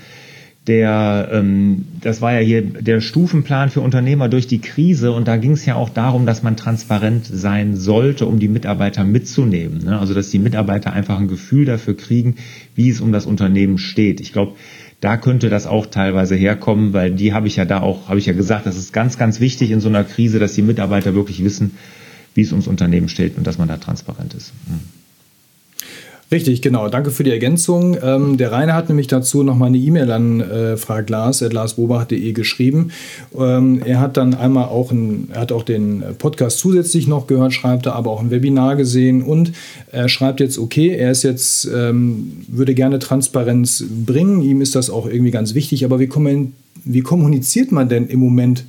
der, 0.68 1.30
ähm, 1.32 1.86
das 2.02 2.22
war 2.22 2.34
ja 2.34 2.40
hier 2.40 2.62
der 2.62 3.02
Stufenplan 3.02 3.72
für 3.72 3.82
Unternehmer 3.82 4.30
durch 4.30 4.46
die 4.46 4.60
Krise 4.60 5.12
und 5.12 5.28
da 5.28 5.38
ging 5.38 5.54
es 5.54 5.66
ja 5.66 5.74
auch 5.74 5.90
darum, 5.90 6.28
dass 6.28 6.44
man 6.44 6.56
transparent 6.56 7.26
sein 7.26 7.76
sollte, 7.76 8.28
um 8.28 8.38
die 8.38 8.48
Mitarbeiter 8.48 9.04
mitzunehmen. 9.04 9.84
Ne? 9.84 9.98
Also 9.98 10.14
dass 10.14 10.30
die 10.30 10.38
Mitarbeiter 10.38 10.94
einfach 10.94 11.20
ein 11.20 11.28
Gefühl 11.28 11.66
dafür 11.66 11.98
kriegen, 11.98 12.36
wie 12.76 12.90
es 12.90 13.02
um 13.02 13.12
das 13.12 13.26
Unternehmen 13.26 13.80
steht. 13.80 14.22
Ich 14.22 14.34
glaube, 14.34 14.54
da 15.00 15.18
könnte 15.18 15.50
das 15.50 15.66
auch 15.66 15.88
teilweise 15.88 16.36
herkommen, 16.36 16.94
weil 16.94 17.12
die 17.12 17.34
habe 17.34 17.48
ich 17.48 17.56
ja 17.56 17.66
da 17.66 17.80
auch, 17.80 18.08
habe 18.08 18.20
ich 18.20 18.28
ja 18.28 18.34
gesagt, 18.34 18.68
das 18.68 18.78
ist 18.78 18.94
ganz, 18.94 19.18
ganz 19.18 19.40
wichtig 19.40 19.72
in 19.72 19.80
so 19.80 19.90
einer 19.90 20.04
Krise, 20.04 20.38
dass 20.38 20.54
die 20.54 20.62
Mitarbeiter 20.62 21.16
wirklich 21.16 21.44
wissen, 21.44 21.72
wie 22.34 22.42
es 22.42 22.52
ums 22.52 22.68
Unternehmen 22.68 23.10
steht 23.10 23.38
und 23.38 23.46
dass 23.46 23.58
man 23.58 23.68
da 23.68 23.78
transparent 23.78 24.34
ist. 24.34 24.52
Hm. 24.68 24.80
Richtig, 26.32 26.62
genau. 26.62 26.88
Danke 26.88 27.12
für 27.12 27.26
die 27.26 27.30
Ergänzung. 27.30 27.98
Ähm, 28.02 28.38
der 28.38 28.54
Rainer 28.54 28.74
hat 28.74 28.88
nämlich 28.88 29.08
dazu 29.08 29.44
nochmal 29.44 29.68
eine 29.68 29.78
E-Mail 29.78 30.10
an 30.12 30.40
äh, 30.40 30.78
fraglas.larsbobach.de 30.78 32.32
geschrieben. 32.32 32.92
Ähm, 33.38 33.82
er 33.84 34.00
hat 34.00 34.16
dann 34.16 34.34
einmal 34.34 34.66
auch, 34.66 34.94
ein, 34.94 35.28
er 35.34 35.42
hat 35.42 35.52
auch 35.52 35.64
den 35.64 36.02
Podcast 36.20 36.60
zusätzlich 36.60 37.06
noch 37.06 37.28
gehört, 37.28 37.54
schreibt 37.54 37.86
er, 37.86 37.96
aber 37.96 38.12
auch 38.12 38.22
ein 38.22 38.32
Webinar 38.32 38.78
gesehen 38.78 39.24
und 39.24 39.52
er 39.92 40.08
schreibt 40.08 40.40
jetzt, 40.40 40.58
okay, 40.58 40.96
er 40.96 41.12
ist 41.12 41.24
jetzt, 41.24 41.66
ähm, 41.66 42.46
würde 42.48 42.76
gerne 42.76 43.00
Transparenz 43.00 43.84
bringen. 44.06 44.42
Ihm 44.42 44.62
ist 44.62 44.74
das 44.74 44.90
auch 44.90 45.08
irgendwie 45.08 45.32
ganz 45.32 45.54
wichtig, 45.54 45.84
aber 45.84 46.00
wie, 46.00 46.10
wie 46.86 47.02
kommuniziert 47.02 47.74
man 47.74 47.90
denn 47.90 48.08
im 48.08 48.22
Moment 48.22 48.64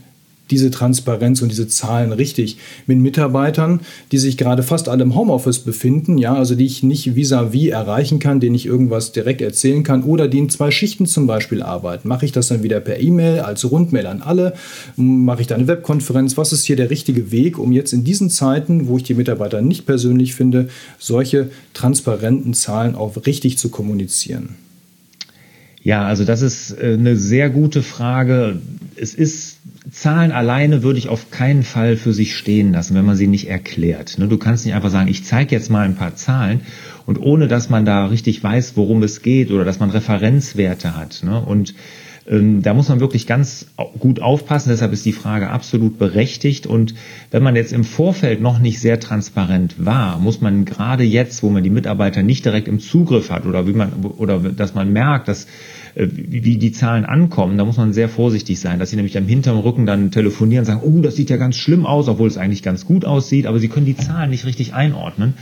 diese 0.53 0.71
Transparenz 0.71 1.43
und 1.43 1.49
diese 1.49 1.67
Zahlen 1.67 2.13
richtig 2.13 2.59
mit 2.87 2.99
Mitarbeitern, 2.99 3.81
die 4.13 4.19
sich 4.19 4.37
gerade 4.37 4.63
fast 4.63 4.89
alle 4.89 5.03
im 5.03 5.15
Homeoffice 5.15 5.61
befinden, 5.61 6.19
ja, 6.19 6.35
also 6.35 6.55
die 6.55 6.67
ich 6.67 6.83
nicht 6.83 7.17
vis-à-vis 7.17 7.71
-vis 7.71 7.71
erreichen 7.71 8.19
kann, 8.19 8.39
denen 8.39 8.55
ich 8.55 8.67
irgendwas 8.67 9.13
direkt 9.13 9.41
erzählen 9.41 9.83
kann 9.83 10.05
oder 10.05 10.29
die 10.29 10.39
in 10.39 10.51
zwei 10.51 10.71
Schichten 10.71 11.07
zum 11.07 11.27
Beispiel 11.27 11.63
arbeiten. 11.63 12.07
Mache 12.07 12.27
ich 12.27 12.33
das 12.33 12.49
dann 12.49 12.63
wieder 12.63 12.81
per 12.81 13.01
E-Mail 13.01 13.41
als 13.41 13.69
Rundmail 13.69 14.07
an 14.07 14.23
alle? 14.23 14.53
Mache 14.97 15.41
ich 15.41 15.47
da 15.47 15.55
eine 15.55 15.67
Webkonferenz? 15.67 16.37
Was 16.37 16.53
ist 16.53 16.65
hier 16.65 16.77
der 16.77 16.91
richtige 16.91 17.33
Weg, 17.33 17.59
um 17.59 17.73
jetzt 17.73 17.93
in 17.93 18.05
diesen 18.05 18.29
Zeiten, 18.29 18.87
wo 18.89 18.99
ich 18.99 19.05
die 19.05 19.15
Mitarbeiter 19.15 19.63
nicht 19.63 19.87
persönlich 19.87 20.35
finde, 20.35 20.69
solche 20.99 21.51
transparenten 21.73 22.53
Zahlen 22.53 22.95
auch 22.95 23.17
richtig 23.27 23.57
zu 23.57 23.71
kommunizieren? 23.71 24.62
Ja, 25.85 26.07
also 26.07 26.25
das 26.25 26.43
ist 26.43 26.71
äh, 26.73 26.95
eine 26.95 27.17
sehr 27.17 27.51
gute 27.51 27.83
Frage. 27.83 28.61
Es 28.97 29.15
ist 29.15 29.59
Zahlen 29.91 30.31
alleine 30.31 30.85
würde 30.85 30.99
ich 30.99 31.09
auf 31.09 31.31
keinen 31.31 31.65
Fall 31.65 31.97
für 31.97 32.13
sich 32.13 32.37
stehen 32.37 32.73
lassen, 32.73 32.95
wenn 32.95 33.05
man 33.05 33.17
sie 33.17 33.27
nicht 33.27 33.49
erklärt. 33.49 34.17
Ne, 34.19 34.29
du 34.29 34.39
kannst 34.39 34.65
nicht 34.65 34.75
einfach 34.75 34.91
sagen, 34.91 35.09
ich 35.09 35.25
zeige 35.25 35.55
jetzt 35.55 35.71
mal 35.71 35.85
ein 35.85 35.97
paar 35.97 36.15
Zahlen 36.15 36.61
und 37.05 37.19
ohne 37.19 37.49
dass 37.49 37.69
man 37.69 37.85
da 37.85 38.07
richtig 38.07 38.43
weiß, 38.43 38.77
worum 38.77 39.03
es 39.03 39.23
geht 39.23 39.51
oder 39.51 39.65
dass 39.65 39.81
man 39.81 39.91
Referenzwerte 39.91 40.97
hat. 40.97 41.23
Ne, 41.25 41.41
und 41.41 41.75
da 42.25 42.75
muss 42.75 42.89
man 42.89 43.01
wirklich 43.01 43.27
ganz 43.27 43.67
gut 43.99 44.23
aufpassen. 44.23 44.69
Deshalb 44.71 44.93
ist 44.93 45.05
die 45.05 45.13
Frage 45.13 45.51
absolut 45.51 45.99
berechtigt. 45.99 46.67
Und 46.67 46.95
wenn 47.33 47.43
man 47.43 47.57
jetzt 47.57 47.73
im 47.73 47.83
Vorfeld 47.83 48.41
noch 48.41 48.61
nicht 48.61 48.81
sehr 48.81 49.01
transparent 49.01 49.85
war, 49.85 50.19
muss 50.19 50.41
man 50.41 50.65
gerade 50.65 51.03
jetzt, 51.03 51.43
wo 51.43 51.51
man 51.51 51.65
die 51.65 51.71
Mitarbeiter 51.71 52.23
nicht 52.23 52.45
direkt 52.45 52.69
im 52.69 52.79
Zugriff 52.79 53.31
hat 53.31 53.45
oder 53.45 53.67
wie 53.67 53.73
man 53.73 53.93
oder 54.19 54.39
dass 54.39 54.75
man 54.75 54.93
merkt, 54.93 55.27
dass 55.27 55.49
wie 55.95 56.57
die 56.57 56.73
Zahlen 56.73 57.05
ankommen, 57.05 57.59
da 57.59 57.65
muss 57.65 57.77
man 57.77 57.93
sehr 57.93 58.09
vorsichtig 58.09 58.59
sein, 58.61 58.79
dass 58.79 58.91
sie 58.91 58.97
nämlich 58.97 59.19
am 59.19 59.27
hinterm 59.27 59.59
Rücken 59.59 59.87
dann 59.87 60.11
telefonieren 60.11 60.63
und 60.63 60.67
sagen, 60.67 60.81
oh, 60.83 61.01
das 61.03 61.17
sieht 61.17 61.31
ja 61.31 61.37
ganz 61.37 61.57
schlimm 61.57 61.85
aus, 61.87 62.09
obwohl 62.09 62.29
es 62.29 62.39
eigentlich 62.39 62.63
ganz 62.63 62.87
gut 62.87 63.05
aussieht, 63.05 63.47
aber 63.47 63.59
sie 63.59 63.69
können 63.69 63.87
die 63.87 63.97
Zahlen 63.97 64.31
nicht 64.31 64.47
richtig 64.47 64.75
einordnen. 64.75 65.35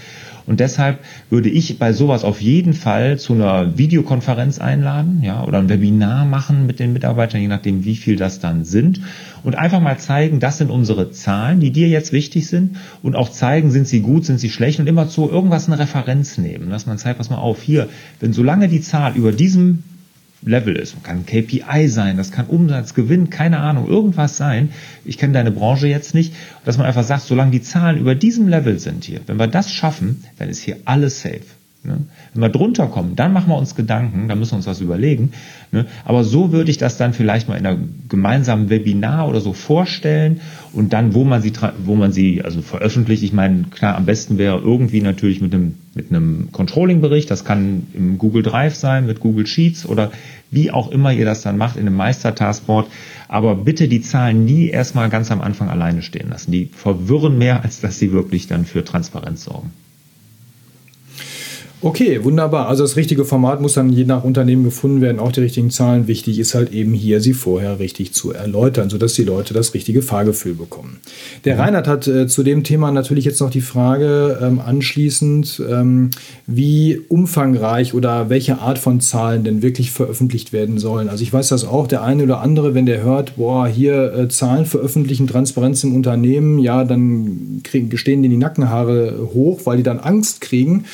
Und 0.46 0.58
deshalb 0.58 0.98
würde 1.28 1.48
ich 1.48 1.78
bei 1.78 1.92
sowas 1.92 2.24
auf 2.24 2.40
jeden 2.40 2.72
Fall 2.72 3.18
zu 3.18 3.34
einer 3.34 3.78
Videokonferenz 3.78 4.58
einladen, 4.58 5.20
ja, 5.22 5.44
oder 5.44 5.58
ein 5.58 5.68
Webinar 5.68 6.24
machen 6.24 6.66
mit 6.66 6.80
den 6.80 6.92
Mitarbeitern, 6.92 7.40
je 7.40 7.46
nachdem, 7.46 7.84
wie 7.84 7.94
viel 7.94 8.16
das 8.16 8.40
dann 8.40 8.64
sind. 8.64 9.00
Und 9.44 9.56
einfach 9.56 9.80
mal 9.80 9.98
zeigen, 9.98 10.40
das 10.40 10.58
sind 10.58 10.70
unsere 10.70 11.12
Zahlen, 11.12 11.60
die 11.60 11.70
dir 11.70 11.88
jetzt 11.88 12.12
wichtig 12.12 12.48
sind. 12.48 12.78
Und 13.02 13.14
auch 13.14 13.28
zeigen, 13.28 13.70
sind 13.70 13.86
sie 13.86 14.00
gut, 14.00 14.24
sind 14.24 14.40
sie 14.40 14.50
schlecht 14.50 14.80
und 14.80 14.88
immer 14.88 15.08
zu 15.08 15.30
irgendwas 15.30 15.68
eine 15.68 15.78
Referenz 15.78 16.36
nehmen. 16.36 16.70
Dass 16.70 16.86
man 16.86 16.98
zeigt, 16.98 17.18
pass 17.18 17.30
mal 17.30 17.36
auf, 17.36 17.62
hier, 17.62 17.88
wenn 18.18 18.32
solange 18.32 18.68
die 18.68 18.80
Zahl 18.80 19.14
über 19.14 19.30
diesem 19.30 19.84
Level 20.42 20.76
ist. 20.76 21.02
Kann 21.04 21.26
KPI 21.26 21.88
sein, 21.88 22.16
das 22.16 22.32
kann 22.32 22.46
Umsatz, 22.46 22.94
Gewinn, 22.94 23.30
keine 23.30 23.58
Ahnung, 23.58 23.88
irgendwas 23.88 24.36
sein. 24.36 24.70
Ich 25.04 25.18
kenne 25.18 25.34
deine 25.34 25.50
Branche 25.50 25.86
jetzt 25.86 26.14
nicht, 26.14 26.34
dass 26.64 26.78
man 26.78 26.86
einfach 26.86 27.04
sagt, 27.04 27.22
solange 27.22 27.50
die 27.50 27.62
Zahlen 27.62 27.98
über 27.98 28.14
diesem 28.14 28.48
Level 28.48 28.78
sind 28.78 29.04
hier, 29.04 29.20
wenn 29.26 29.38
wir 29.38 29.48
das 29.48 29.72
schaffen, 29.72 30.24
dann 30.38 30.48
ist 30.48 30.62
hier 30.62 30.78
alles 30.84 31.20
safe. 31.22 31.42
Ne? 31.82 31.96
Wenn 32.34 32.42
wir 32.42 32.50
drunter 32.50 32.88
kommen, 32.88 33.16
dann 33.16 33.32
machen 33.32 33.48
wir 33.48 33.56
uns 33.56 33.74
Gedanken, 33.74 34.28
dann 34.28 34.38
müssen 34.38 34.52
wir 34.52 34.56
uns 34.58 34.66
was 34.66 34.82
überlegen. 34.82 35.32
Ne? 35.72 35.86
Aber 36.04 36.24
so 36.24 36.52
würde 36.52 36.70
ich 36.70 36.76
das 36.76 36.98
dann 36.98 37.14
vielleicht 37.14 37.48
mal 37.48 37.56
in 37.56 37.66
einem 37.66 37.94
gemeinsamen 38.10 38.68
Webinar 38.68 39.26
oder 39.26 39.40
so 39.40 39.54
vorstellen 39.54 40.42
und 40.74 40.92
dann, 40.92 41.14
wo 41.14 41.24
man 41.24 41.40
sie, 41.40 41.52
wo 41.82 41.94
man 41.94 42.12
sie 42.12 42.42
also 42.42 42.60
veröffentlicht. 42.60 43.22
Ich 43.22 43.32
meine, 43.32 43.64
klar, 43.70 43.96
am 43.96 44.04
besten 44.04 44.36
wäre 44.36 44.58
irgendwie 44.58 45.00
natürlich 45.00 45.40
mit 45.40 45.54
einem, 45.54 45.76
mit 45.94 46.10
einem 46.10 46.48
Controlling-Bericht. 46.52 47.30
Das 47.30 47.46
kann 47.46 47.86
im 47.94 48.18
Google 48.18 48.42
Drive 48.42 48.74
sein, 48.74 49.06
mit 49.06 49.20
Google 49.20 49.46
Sheets 49.46 49.86
oder 49.86 50.12
wie 50.50 50.70
auch 50.70 50.90
immer 50.90 51.14
ihr 51.14 51.24
das 51.24 51.40
dann 51.40 51.56
macht 51.56 51.76
in 51.76 51.86
einem 51.86 51.96
Meister-Taskboard. 51.96 52.88
Aber 53.26 53.54
bitte 53.54 53.88
die 53.88 54.02
Zahlen 54.02 54.44
nie 54.44 54.68
erstmal 54.68 55.08
ganz 55.08 55.30
am 55.30 55.40
Anfang 55.40 55.70
alleine 55.70 56.02
stehen 56.02 56.28
lassen. 56.28 56.52
Die 56.52 56.66
verwirren 56.66 57.38
mehr, 57.38 57.62
als 57.64 57.80
dass 57.80 57.98
sie 57.98 58.12
wirklich 58.12 58.48
dann 58.48 58.66
für 58.66 58.84
Transparenz 58.84 59.44
sorgen. 59.44 59.70
Okay, 61.82 62.22
wunderbar. 62.24 62.68
Also 62.68 62.84
das 62.84 62.96
richtige 62.96 63.24
Format 63.24 63.62
muss 63.62 63.72
dann 63.72 63.90
je 63.90 64.04
nach 64.04 64.22
Unternehmen 64.22 64.64
gefunden 64.64 65.00
werden, 65.00 65.18
auch 65.18 65.32
die 65.32 65.40
richtigen 65.40 65.70
Zahlen. 65.70 66.08
Wichtig 66.08 66.38
ist 66.38 66.54
halt 66.54 66.72
eben 66.72 66.92
hier, 66.92 67.22
sie 67.22 67.32
vorher 67.32 67.78
richtig 67.78 68.12
zu 68.12 68.32
erläutern, 68.32 68.90
sodass 68.90 69.14
die 69.14 69.24
Leute 69.24 69.54
das 69.54 69.72
richtige 69.72 70.02
Fahrgefühl 70.02 70.54
bekommen. 70.54 70.98
Der 71.46 71.54
mhm. 71.54 71.60
Reinhard 71.60 71.88
hat 71.88 72.06
äh, 72.06 72.26
zu 72.26 72.42
dem 72.42 72.64
Thema 72.64 72.92
natürlich 72.92 73.24
jetzt 73.24 73.40
noch 73.40 73.48
die 73.48 73.62
Frage 73.62 74.38
ähm, 74.42 74.60
anschließend, 74.60 75.62
ähm, 75.70 76.10
wie 76.46 77.00
umfangreich 77.08 77.94
oder 77.94 78.28
welche 78.28 78.58
Art 78.58 78.78
von 78.78 79.00
Zahlen 79.00 79.44
denn 79.44 79.62
wirklich 79.62 79.90
veröffentlicht 79.90 80.52
werden 80.52 80.78
sollen. 80.78 81.08
Also 81.08 81.22
ich 81.22 81.32
weiß 81.32 81.48
das 81.48 81.64
auch, 81.64 81.86
der 81.86 82.02
eine 82.02 82.24
oder 82.24 82.42
andere, 82.42 82.74
wenn 82.74 82.84
der 82.84 83.02
hört, 83.02 83.36
boah, 83.36 83.66
hier 83.66 84.12
äh, 84.12 84.28
Zahlen 84.28 84.66
veröffentlichen, 84.66 85.26
Transparenz 85.26 85.82
im 85.82 85.94
Unternehmen, 85.94 86.58
ja, 86.58 86.84
dann 86.84 87.60
kriegen, 87.64 87.96
stehen 87.96 88.22
denen 88.22 88.32
die 88.32 88.36
Nackenhaare 88.36 89.30
hoch, 89.32 89.60
weil 89.64 89.78
die 89.78 89.82
dann 89.82 89.98
Angst 89.98 90.42
kriegen. 90.42 90.84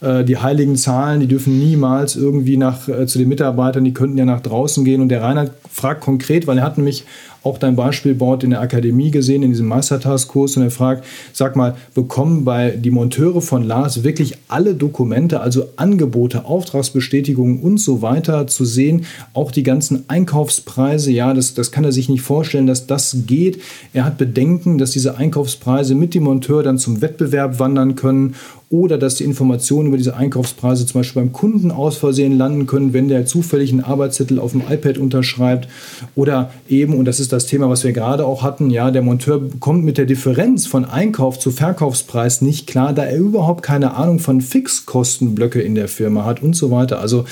Äh, 0.00 0.24
die 0.24 0.38
heiligen 0.38 0.76
Zahlen, 0.76 1.20
die 1.20 1.26
dürfen 1.26 1.58
niemals 1.58 2.16
irgendwie 2.16 2.56
nach, 2.56 2.88
äh, 2.88 3.06
zu 3.06 3.18
den 3.18 3.28
Mitarbeitern, 3.28 3.84
die 3.84 3.94
könnten 3.94 4.18
ja 4.18 4.24
nach 4.24 4.40
draußen 4.40 4.84
gehen. 4.84 5.00
Und 5.00 5.08
der 5.08 5.22
Reinhard 5.22 5.52
fragt 5.70 6.02
konkret, 6.02 6.46
weil 6.46 6.58
er 6.58 6.64
hat 6.64 6.76
nämlich 6.76 7.04
auch 7.46 7.58
dein 7.58 7.76
Beispielboard 7.76 8.44
in 8.44 8.50
der 8.50 8.60
Akademie 8.60 9.10
gesehen, 9.10 9.42
in 9.42 9.50
diesem 9.50 9.68
Meistertaskurs 9.68 10.56
und 10.56 10.64
er 10.64 10.70
fragt, 10.70 11.04
sag 11.32 11.54
mal, 11.54 11.76
bekommen 11.94 12.44
bei 12.44 12.70
die 12.70 12.90
Monteure 12.90 13.40
von 13.40 13.62
Lars 13.62 14.02
wirklich 14.02 14.34
alle 14.48 14.74
Dokumente, 14.74 15.40
also 15.40 15.66
Angebote, 15.76 16.44
Auftragsbestätigungen 16.44 17.60
und 17.60 17.78
so 17.78 18.02
weiter 18.02 18.46
zu 18.48 18.64
sehen, 18.64 19.06
auch 19.32 19.52
die 19.52 19.62
ganzen 19.62 20.04
Einkaufspreise, 20.08 21.12
ja, 21.12 21.32
das, 21.32 21.54
das 21.54 21.70
kann 21.70 21.84
er 21.84 21.92
sich 21.92 22.08
nicht 22.08 22.22
vorstellen, 22.22 22.66
dass 22.66 22.86
das 22.86 23.16
geht. 23.26 23.62
Er 23.92 24.04
hat 24.04 24.18
Bedenken, 24.18 24.78
dass 24.78 24.90
diese 24.90 25.16
Einkaufspreise 25.16 25.94
mit 25.94 26.14
dem 26.14 26.24
Monteur 26.24 26.62
dann 26.62 26.78
zum 26.78 27.00
Wettbewerb 27.00 27.60
wandern 27.60 27.94
können 27.94 28.34
oder 28.68 28.98
dass 28.98 29.14
die 29.16 29.24
Informationen 29.24 29.88
über 29.88 29.96
diese 29.96 30.16
Einkaufspreise 30.16 30.86
zum 30.86 31.00
Beispiel 31.00 31.22
beim 31.22 31.32
Kunden 31.32 31.70
aus 31.70 31.96
Versehen 31.96 32.36
landen 32.36 32.66
können, 32.66 32.92
wenn 32.92 33.06
der 33.08 33.24
zufällig 33.24 33.70
einen 33.70 33.84
Arbeitszettel 33.84 34.40
auf 34.40 34.52
dem 34.52 34.62
iPad 34.68 34.98
unterschreibt 34.98 35.68
oder 36.16 36.50
eben, 36.68 36.94
und 36.94 37.04
das 37.04 37.20
ist 37.20 37.32
das 37.32 37.35
Thema, 37.44 37.68
was 37.68 37.84
wir 37.84 37.92
gerade 37.92 38.24
auch 38.24 38.42
hatten, 38.42 38.70
ja, 38.70 38.90
der 38.90 39.02
Monteur 39.02 39.42
kommt 39.60 39.84
mit 39.84 39.98
der 39.98 40.06
Differenz 40.06 40.66
von 40.66 40.86
Einkauf 40.86 41.38
zu 41.38 41.50
Verkaufspreis 41.50 42.40
nicht 42.40 42.66
klar, 42.66 42.94
da 42.94 43.04
er 43.04 43.18
überhaupt 43.18 43.62
keine 43.62 43.94
Ahnung 43.94 44.18
von 44.18 44.40
Fixkostenblöcke 44.40 45.60
in 45.60 45.74
der 45.74 45.88
Firma 45.88 46.24
hat 46.24 46.42
und 46.42 46.56
so 46.56 46.70
weiter. 46.70 47.00
Also 47.00 47.26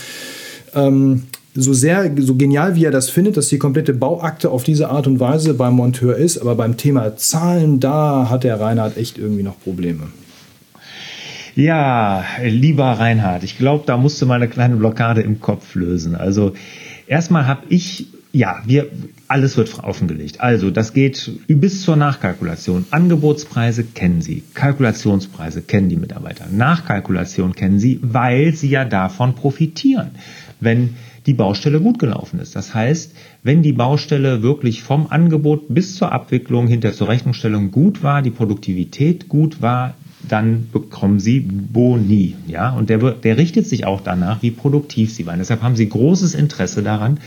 ähm, 0.75 1.23
so 1.54 1.73
sehr, 1.73 2.11
so 2.18 2.34
genial 2.34 2.75
wie 2.75 2.84
er 2.84 2.90
das 2.90 3.08
findet, 3.08 3.37
dass 3.37 3.49
die 3.49 3.58
komplette 3.58 3.94
Bauakte 3.94 4.50
auf 4.50 4.64
diese 4.64 4.90
Art 4.90 5.06
und 5.06 5.20
Weise 5.20 5.54
beim 5.54 5.75
Monteur 5.75 6.16
ist, 6.16 6.38
aber 6.38 6.56
beim 6.56 6.76
Thema 6.76 7.16
Zahlen, 7.16 7.80
da 7.80 8.28
hat 8.28 8.44
der 8.44 8.61
Reinhard 8.61 8.96
echt 8.99 9.18
irgendwie 9.18 9.44
noch 9.44 9.58
Probleme. 9.61 10.08
Ja, 11.54 12.25
lieber 12.42 12.84
Reinhard, 12.84 13.44
ich 13.44 13.56
glaube, 13.56 13.84
da 13.87 13.96
musste 13.96 14.26
mal 14.26 14.34
eine 14.34 14.49
kleine 14.49 14.75
Blockade 14.75 15.20
im 15.20 15.40
Kopf 15.40 15.76
lösen. 15.76 16.16
Also 16.16 16.54
erstmal 17.06 17.46
habe 17.46 17.62
ich, 17.68 18.08
ja, 18.35 18.61
wir, 18.67 18.88
alles 19.29 19.57
wird 19.57 19.79
offengelegt. 19.85 20.41
Also 20.41 20.73
das 20.73 20.93
geht 20.93 21.31
bis 21.47 21.83
zur 21.83 21.95
Nachkalkulation. 21.95 22.85
Angebotspreise 22.91 23.85
kennen 23.85 24.23
Sie, 24.23 24.43
Kalkulationspreise 24.55 25.62
kennen 25.62 25.88
die 25.88 25.97
Mitarbeiter, 25.97 26.47
Nachkalkulation 26.50 27.55
kennen 27.55 27.79
Sie, 27.79 28.00
weil 28.03 28.53
sie 28.55 28.69
ja 28.69 28.85
davon 28.85 29.37
profitieren, 29.37 30.11
wenn 30.59 30.97
die 31.26 31.35
Baustelle 31.35 31.81
gut 31.81 32.00
gelaufen 32.00 32.41
ist. 32.41 32.57
Das 32.57 32.75
heißt, 32.75 33.14
wenn 33.45 33.62
die 33.62 33.73
Baustelle 33.73 34.43
wirklich 34.43 34.83
vom 34.83 35.07
Angebot 35.11 35.73
bis 35.73 35.95
zur 35.95 36.11
Abwicklung 36.11 36.67
hinter 36.67 36.93
zur 36.93 37.09
Rechnungsstellung 37.09 37.71
gut 37.71 38.03
war, 38.03 38.21
die 38.21 38.33
Produktivität 38.33 39.29
gut 39.29 39.62
war, 39.62 39.95
dann 40.29 40.69
bekommen 40.73 41.21
sie 41.21 41.38
Boni. 41.41 42.35
Ja? 42.49 42.71
Und 42.75 42.91
der, 42.91 42.99
der 42.99 43.38
richtet 43.38 43.69
sich 43.69 43.87
auch 43.87 44.00
danach, 44.00 44.43
wie 44.43 44.50
produktiv 44.50 45.14
sie 45.14 45.25
waren. 45.25 45.38
Deshalb 45.38 45.62
haben 45.62 45.76
sie 45.76 45.88
großes 45.88 46.35
Interesse 46.35 46.83
daran, 46.83 47.21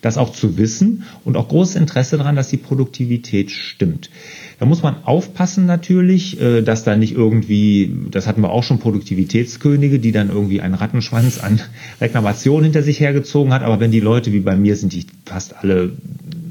das 0.00 0.18
auch 0.18 0.32
zu 0.32 0.56
wissen 0.56 1.04
und 1.24 1.36
auch 1.36 1.48
großes 1.48 1.76
Interesse 1.76 2.18
daran, 2.18 2.36
dass 2.36 2.48
die 2.48 2.56
Produktivität 2.56 3.50
stimmt. 3.50 4.10
Da 4.58 4.66
muss 4.66 4.82
man 4.82 5.04
aufpassen 5.04 5.66
natürlich, 5.66 6.40
äh, 6.40 6.62
dass 6.62 6.84
da 6.84 6.96
nicht 6.96 7.14
irgendwie, 7.14 7.94
das 8.10 8.26
hatten 8.26 8.42
wir 8.42 8.50
auch 8.50 8.64
schon, 8.64 8.78
Produktivitätskönige, 8.78 9.98
die 9.98 10.12
dann 10.12 10.28
irgendwie 10.28 10.60
einen 10.60 10.74
Rattenschwanz 10.74 11.38
an 11.38 11.60
Reklamationen 12.00 12.64
hinter 12.64 12.82
sich 12.82 13.00
hergezogen 13.00 13.52
hat. 13.52 13.62
Aber 13.62 13.80
wenn 13.80 13.90
die 13.90 14.00
Leute 14.00 14.32
wie 14.32 14.40
bei 14.40 14.56
mir 14.56 14.76
sind, 14.76 14.92
die 14.92 15.06
fast 15.24 15.56
alle 15.56 15.92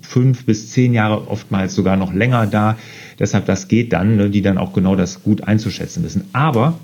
fünf 0.02 0.46
bis 0.46 0.72
zehn 0.72 0.94
Jahre, 0.94 1.28
oftmals 1.28 1.76
sogar 1.76 1.98
noch 1.98 2.14
länger 2.14 2.48
da, 2.48 2.78
deshalb 3.20 3.46
das 3.46 3.68
geht 3.68 3.92
dann, 3.94 4.16
ne, 4.16 4.30
die 4.30 4.42
dann 4.42 4.58
auch 4.58 4.74
genau 4.74 4.96
das 4.96 5.24
gut 5.24 5.44
einzuschätzen 5.44 6.04
wissen. 6.04 6.26
Aber 6.32 6.80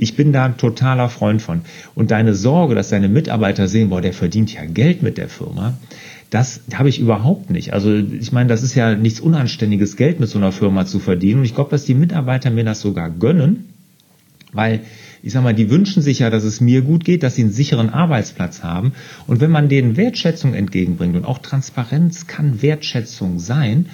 ich 0.00 0.16
bin 0.16 0.32
da 0.32 0.46
ein 0.46 0.56
totaler 0.56 1.10
Freund 1.10 1.42
von. 1.42 1.60
Und 1.94 2.10
deine 2.10 2.34
Sorge, 2.34 2.74
dass 2.74 2.88
deine 2.88 3.08
Mitarbeiter 3.08 3.68
sehen, 3.68 3.90
boah, 3.90 4.00
der 4.00 4.14
verdient 4.14 4.52
ja 4.52 4.64
Geld 4.64 5.02
mit 5.02 5.18
der 5.18 5.28
Firma, 5.28 5.78
das 6.30 6.62
habe 6.74 6.88
ich 6.88 6.98
überhaupt 6.98 7.50
nicht. 7.50 7.74
Also 7.74 7.94
ich 7.94 8.32
meine, 8.32 8.48
das 8.48 8.62
ist 8.62 8.74
ja 8.74 8.94
nichts 8.94 9.20
Unanständiges, 9.20 9.96
Geld 9.96 10.18
mit 10.18 10.28
so 10.28 10.38
einer 10.38 10.52
Firma 10.52 10.86
zu 10.86 11.00
verdienen. 11.00 11.40
Und 11.40 11.44
ich 11.44 11.54
glaube, 11.54 11.70
dass 11.70 11.84
die 11.84 11.94
Mitarbeiter 11.94 12.50
mir 12.50 12.64
das 12.64 12.80
sogar 12.80 13.10
gönnen, 13.10 13.68
weil 14.52 14.80
ich 15.22 15.34
sag 15.34 15.42
mal, 15.42 15.54
die 15.54 15.68
wünschen 15.68 16.02
sich 16.02 16.20
ja, 16.20 16.30
dass 16.30 16.44
es 16.44 16.62
mir 16.62 16.80
gut 16.80 17.04
geht, 17.04 17.22
dass 17.22 17.34
sie 17.34 17.42
einen 17.42 17.52
sicheren 17.52 17.90
Arbeitsplatz 17.90 18.62
haben. 18.62 18.92
Und 19.26 19.40
wenn 19.40 19.50
man 19.50 19.68
denen 19.68 19.98
Wertschätzung 19.98 20.54
entgegenbringt 20.54 21.14
und 21.14 21.26
auch 21.26 21.38
Transparenz 21.38 22.26
kann 22.26 22.62
Wertschätzung 22.62 23.38
sein, 23.38 23.86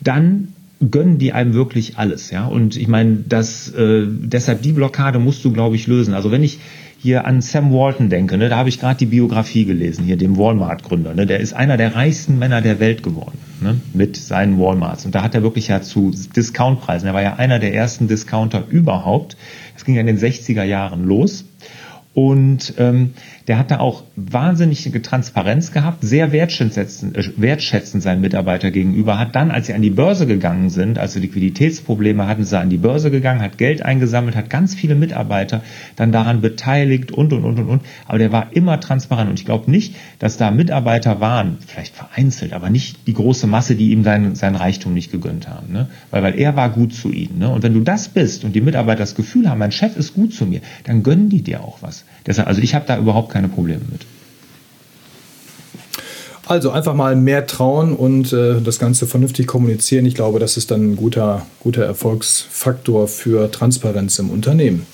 dann 0.00 0.54
gönnen 0.90 1.18
die 1.18 1.32
einem 1.32 1.54
wirklich 1.54 1.98
alles, 1.98 2.30
ja. 2.30 2.46
Und 2.46 2.76
ich 2.76 2.88
meine, 2.88 3.18
das 3.28 3.68
äh, 3.70 4.06
deshalb 4.06 4.62
die 4.62 4.72
Blockade 4.72 5.18
musst 5.18 5.44
du, 5.44 5.52
glaube 5.52 5.76
ich, 5.76 5.86
lösen. 5.86 6.14
Also 6.14 6.30
wenn 6.30 6.42
ich 6.42 6.58
hier 7.04 7.26
an 7.26 7.42
Sam 7.42 7.70
Walton 7.70 8.08
denke, 8.08 8.38
ne, 8.38 8.48
da 8.48 8.56
habe 8.56 8.70
ich 8.70 8.80
gerade 8.80 8.96
die 8.96 9.06
Biografie 9.06 9.66
gelesen, 9.66 10.04
hier 10.04 10.16
dem 10.16 10.38
Walmart-Gründer. 10.38 11.14
Ne, 11.14 11.26
der 11.26 11.40
ist 11.40 11.52
einer 11.52 11.76
der 11.76 11.94
reichsten 11.94 12.38
Männer 12.38 12.62
der 12.62 12.80
Welt 12.80 13.02
geworden 13.02 13.36
ne, 13.60 13.76
mit 13.92 14.16
seinen 14.16 14.58
Walmarts. 14.58 15.04
Und 15.04 15.14
da 15.14 15.22
hat 15.22 15.34
er 15.34 15.42
wirklich 15.42 15.68
ja 15.68 15.82
zu 15.82 16.12
Discountpreisen. 16.34 17.06
Er 17.06 17.14
war 17.14 17.22
ja 17.22 17.34
einer 17.34 17.58
der 17.58 17.74
ersten 17.74 18.08
Discounter 18.08 18.64
überhaupt. 18.70 19.36
Das 19.74 19.84
ging 19.84 19.94
ja 19.96 20.00
in 20.00 20.06
den 20.06 20.18
60er 20.18 20.64
Jahren 20.64 21.04
los. 21.04 21.44
Und 22.14 22.74
ähm, 22.78 23.10
der 23.46 23.58
hat 23.58 23.70
da 23.70 23.78
auch 23.78 24.04
wahnsinnige 24.16 25.02
Transparenz 25.02 25.72
gehabt, 25.72 25.98
sehr 26.02 26.32
wertschätzend, 26.32 27.16
äh, 27.16 27.30
wertschätzend 27.36 28.02
seinen 28.02 28.20
Mitarbeiter 28.20 28.70
gegenüber, 28.70 29.18
hat 29.18 29.36
dann, 29.36 29.50
als 29.50 29.66
sie 29.66 29.74
an 29.74 29.82
die 29.82 29.90
Börse 29.90 30.26
gegangen 30.26 30.70
sind, 30.70 30.98
also 30.98 31.20
Liquiditätsprobleme 31.20 32.26
hatten, 32.26 32.44
sie 32.44 32.58
an 32.58 32.70
die 32.70 32.78
Börse 32.78 33.10
gegangen, 33.10 33.42
hat 33.42 33.58
Geld 33.58 33.82
eingesammelt, 33.82 34.36
hat 34.36 34.48
ganz 34.48 34.74
viele 34.74 34.94
Mitarbeiter 34.94 35.62
dann 35.96 36.12
daran 36.12 36.40
beteiligt 36.40 37.12
und, 37.12 37.32
und, 37.32 37.44
und, 37.44 37.58
und, 37.58 37.68
und. 37.68 37.82
Aber 38.06 38.18
der 38.18 38.32
war 38.32 38.48
immer 38.52 38.80
transparent 38.80 39.28
und 39.28 39.38
ich 39.38 39.44
glaube 39.44 39.70
nicht, 39.70 39.94
dass 40.18 40.36
da 40.36 40.50
Mitarbeiter 40.50 41.20
waren, 41.20 41.58
vielleicht 41.66 41.94
vereinzelt, 41.94 42.52
aber 42.54 42.70
nicht 42.70 43.06
die 43.06 43.14
große 43.14 43.46
Masse, 43.46 43.74
die 43.74 43.90
ihm 43.90 44.04
seinen, 44.04 44.34
seinen 44.34 44.56
Reichtum 44.56 44.94
nicht 44.94 45.12
gegönnt 45.12 45.48
haben. 45.48 45.72
Ne? 45.72 45.88
Weil, 46.10 46.22
weil 46.22 46.38
er 46.38 46.56
war 46.56 46.70
gut 46.70 46.94
zu 46.94 47.10
ihnen. 47.10 47.38
Ne? 47.38 47.50
Und 47.50 47.62
wenn 47.62 47.74
du 47.74 47.80
das 47.80 48.08
bist 48.08 48.44
und 48.44 48.54
die 48.54 48.62
Mitarbeiter 48.62 49.00
das 49.00 49.14
Gefühl 49.14 49.50
haben, 49.50 49.58
mein 49.58 49.72
Chef 49.72 49.96
ist 49.96 50.14
gut 50.14 50.32
zu 50.32 50.46
mir, 50.46 50.60
dann 50.84 51.02
gönnen 51.02 51.28
die 51.28 51.42
dir 51.42 51.62
auch 51.62 51.82
was. 51.82 52.04
Deshalb, 52.26 52.48
also 52.48 52.62
ich 52.62 52.74
habe 52.74 52.86
da 52.86 52.96
überhaupt 52.96 53.33
keine 53.34 53.48
Probleme 53.48 53.82
mit. 53.90 54.02
Also 56.46 56.70
einfach 56.70 56.94
mal 56.94 57.16
mehr 57.16 57.46
trauen 57.46 57.96
und 57.96 58.32
äh, 58.32 58.60
das 58.60 58.78
Ganze 58.78 59.08
vernünftig 59.08 59.48
kommunizieren. 59.48 60.06
Ich 60.06 60.14
glaube, 60.14 60.38
das 60.38 60.56
ist 60.56 60.70
dann 60.70 60.92
ein 60.92 60.96
guter, 60.96 61.44
guter 61.58 61.84
Erfolgsfaktor 61.84 63.08
für 63.08 63.50
Transparenz 63.50 64.20
im 64.20 64.30
Unternehmen. 64.30 64.86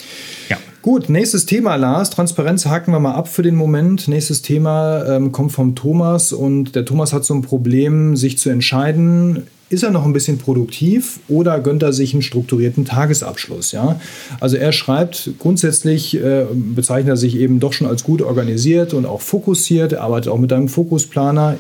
Ja. 0.49 0.57
Gut, 0.81 1.11
nächstes 1.11 1.45
Thema, 1.45 1.75
Lars. 1.75 2.09
Transparenz 2.09 2.65
haken 2.65 2.93
wir 2.93 3.01
mal 3.01 3.15
ab 3.15 3.29
für 3.29 3.43
den 3.43 3.57
Moment. 3.57 4.09
Nächstes 4.09 4.41
Thema 4.41 5.05
ähm, 5.05 5.33
kommt 5.33 5.53
vom 5.53 5.75
Thomas 5.75 6.33
und 6.33 6.75
der 6.75 6.87
Thomas 6.87 7.13
hat 7.13 7.27
so 7.27 7.35
ein 7.35 7.43
Problem, 7.43 8.17
sich 8.17 8.39
zu 8.39 8.49
entscheiden 8.49 9.49
ist 9.71 9.85
er 9.85 9.93
noch 9.93 10.05
ein 10.05 10.13
bisschen 10.13 10.37
produktiv 10.37 11.21
oder 11.29 11.61
gönnt 11.61 11.83
er 11.83 11.93
sich 11.93 12.13
einen 12.13 12.23
strukturierten 12.23 12.85
Tagesabschluss? 12.85 13.71
Ja? 13.71 14.01
Also 14.41 14.57
er 14.57 14.73
schreibt 14.73 15.31
grundsätzlich, 15.39 16.17
äh, 16.17 16.45
bezeichnet 16.53 17.15
er 17.15 17.17
sich 17.17 17.37
eben 17.37 17.61
doch 17.61 17.73
schon 17.73 17.87
als 17.87 18.03
gut 18.03 18.21
organisiert 18.21 18.93
und 18.93 19.07
auch 19.07 19.21
fokussiert. 19.21 19.93
Er 19.93 20.03
arbeitet 20.03 20.31
auch 20.31 20.39
mit 20.39 20.53
einem 20.53 20.69
Fokusplaner. 20.69 21.57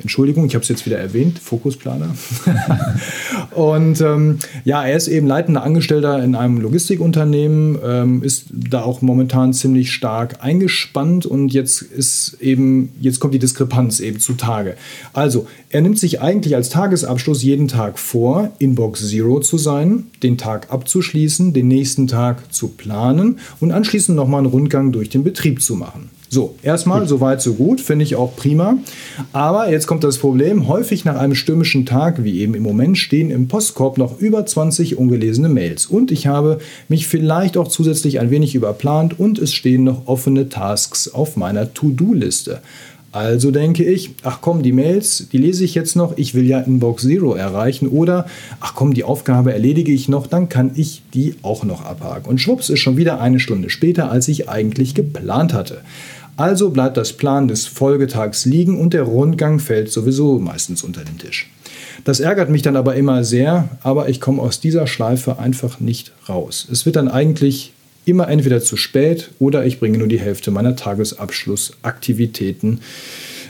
Entschuldigung, 0.00 0.46
ich 0.46 0.54
habe 0.54 0.62
es 0.62 0.68
jetzt 0.68 0.86
wieder 0.86 0.98
erwähnt, 0.98 1.38
Fokusplaner. 1.40 2.14
und 3.50 4.00
ähm, 4.00 4.38
ja, 4.64 4.84
er 4.84 4.96
ist 4.96 5.08
eben 5.08 5.26
leitender 5.26 5.64
Angestellter 5.64 6.22
in 6.22 6.36
einem 6.36 6.60
Logistikunternehmen, 6.60 7.78
ähm, 7.84 8.22
ist 8.22 8.46
da 8.50 8.82
auch 8.82 9.02
momentan 9.02 9.52
ziemlich 9.52 9.92
stark 9.92 10.42
eingespannt 10.42 11.26
und 11.26 11.52
jetzt 11.52 11.82
ist 11.82 12.38
eben, 12.40 12.90
jetzt 13.00 13.18
kommt 13.18 13.34
die 13.34 13.40
Diskrepanz 13.40 13.98
eben 13.98 14.20
zutage. 14.20 14.76
Also, 15.12 15.46
er 15.70 15.80
nimmt 15.80 15.98
sich 15.98 16.20
eigentlich 16.20 16.54
als 16.54 16.70
Tagesabschluss 16.70 17.42
jeden 17.42 17.66
Tag 17.66 17.98
vor, 17.98 18.52
Inbox 18.58 19.08
Zero 19.08 19.40
zu 19.40 19.58
sein, 19.58 20.04
den 20.22 20.38
Tag 20.38 20.70
abzuschließen, 20.70 21.52
den 21.52 21.68
nächsten 21.68 22.06
Tag 22.06 22.54
zu 22.54 22.68
planen 22.68 23.40
und 23.58 23.72
anschließend 23.72 24.16
nochmal 24.16 24.38
einen 24.40 24.52
Rundgang 24.52 24.92
durch 24.92 25.10
den 25.10 25.24
Betrieb 25.24 25.60
zu 25.60 25.74
machen. 25.74 26.10
So, 26.30 26.56
erstmal, 26.62 27.00
gut. 27.00 27.08
so 27.08 27.20
weit, 27.20 27.40
so 27.40 27.54
gut, 27.54 27.80
finde 27.80 28.04
ich 28.04 28.14
auch 28.14 28.36
prima. 28.36 28.76
Aber 29.32 29.70
jetzt 29.70 29.86
kommt 29.86 30.04
das 30.04 30.18
Problem, 30.18 30.68
häufig 30.68 31.06
nach 31.06 31.16
einem 31.16 31.34
stürmischen 31.34 31.86
Tag, 31.86 32.22
wie 32.22 32.40
eben 32.40 32.54
im 32.54 32.62
Moment, 32.62 32.98
stehen 32.98 33.30
im 33.30 33.48
Postkorb 33.48 33.96
noch 33.96 34.20
über 34.20 34.44
20 34.44 34.98
ungelesene 34.98 35.48
Mails. 35.48 35.86
Und 35.86 36.10
ich 36.10 36.26
habe 36.26 36.58
mich 36.88 37.06
vielleicht 37.06 37.56
auch 37.56 37.68
zusätzlich 37.68 38.20
ein 38.20 38.30
wenig 38.30 38.54
überplant 38.54 39.18
und 39.18 39.38
es 39.38 39.54
stehen 39.54 39.84
noch 39.84 40.06
offene 40.06 40.50
Tasks 40.50 41.08
auf 41.08 41.36
meiner 41.36 41.72
To-Do-Liste. 41.72 42.60
Also 43.10 43.50
denke 43.50 43.84
ich, 43.84 44.10
ach 44.22 44.40
komm, 44.42 44.62
die 44.62 44.72
Mails, 44.72 45.28
die 45.32 45.38
lese 45.38 45.64
ich 45.64 45.74
jetzt 45.74 45.96
noch, 45.96 46.18
ich 46.18 46.34
will 46.34 46.46
ja 46.46 46.60
Inbox 46.60 47.04
Zero 47.04 47.32
erreichen 47.34 47.88
oder 47.88 48.26
ach 48.60 48.74
komm, 48.74 48.92
die 48.92 49.02
Aufgabe 49.02 49.54
erledige 49.54 49.92
ich 49.92 50.10
noch, 50.10 50.26
dann 50.26 50.50
kann 50.50 50.72
ich 50.74 51.02
die 51.14 51.34
auch 51.40 51.64
noch 51.64 51.86
abhaken. 51.86 52.28
Und 52.28 52.38
schwupps 52.38 52.68
ist 52.68 52.80
schon 52.80 52.98
wieder 52.98 53.18
eine 53.18 53.40
Stunde 53.40 53.70
später, 53.70 54.10
als 54.10 54.28
ich 54.28 54.50
eigentlich 54.50 54.94
geplant 54.94 55.54
hatte. 55.54 55.80
Also 56.38 56.70
bleibt 56.70 56.96
das 56.96 57.12
Plan 57.14 57.48
des 57.48 57.66
Folgetags 57.66 58.44
liegen 58.44 58.80
und 58.80 58.94
der 58.94 59.02
Rundgang 59.02 59.58
fällt 59.58 59.90
sowieso 59.90 60.38
meistens 60.38 60.84
unter 60.84 61.04
den 61.04 61.18
Tisch. 61.18 61.50
Das 62.04 62.20
ärgert 62.20 62.48
mich 62.48 62.62
dann 62.62 62.76
aber 62.76 62.94
immer 62.94 63.24
sehr, 63.24 63.68
aber 63.82 64.08
ich 64.08 64.20
komme 64.20 64.40
aus 64.40 64.60
dieser 64.60 64.86
Schleife 64.86 65.40
einfach 65.40 65.80
nicht 65.80 66.12
raus. 66.28 66.68
Es 66.70 66.86
wird 66.86 66.94
dann 66.94 67.08
eigentlich 67.08 67.72
immer 68.04 68.28
entweder 68.28 68.60
zu 68.60 68.76
spät 68.76 69.32
oder 69.40 69.66
ich 69.66 69.80
bringe 69.80 69.98
nur 69.98 70.06
die 70.06 70.20
Hälfte 70.20 70.52
meiner 70.52 70.76
Tagesabschlussaktivitäten 70.76 72.82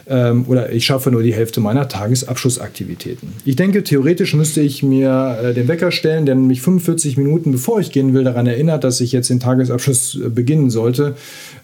ähm, 0.09 0.45
oder 0.49 0.73
ich 0.73 0.87
schaffe 0.87 1.11
nur 1.11 1.23
die 1.23 1.35
Hälfte 1.35 1.61
meiner 1.61 1.89
Tagesabschlussaktivitäten. 1.89 3.33
Ich 3.45 3.57
denke, 3.57 3.85
theoretisch 3.85 4.35
müsste 4.35 4.61
ich 4.61 4.83
mir 4.83 5.39
äh, 5.43 5.55
den 5.55 5.69
Wecker 5.69 5.91
stellen, 5.91 6.27
der 6.27 6.35
mich 6.35 6.63
45 6.63 7.17
Minuten 7.17 7.53
bevor 7.53 7.81
ich 7.81 7.93
gehen 7.93 8.15
will 8.15 8.25
daran 8.25 8.47
erinnert, 8.47 8.85
dass 8.85 9.01
ich 9.01 9.13
jetzt 9.13 9.31
den 9.31 9.41
Tagesabschluss 9.41 10.19
äh, 10.21 10.29
beginnen 10.31 10.71
sollte. 10.71 11.17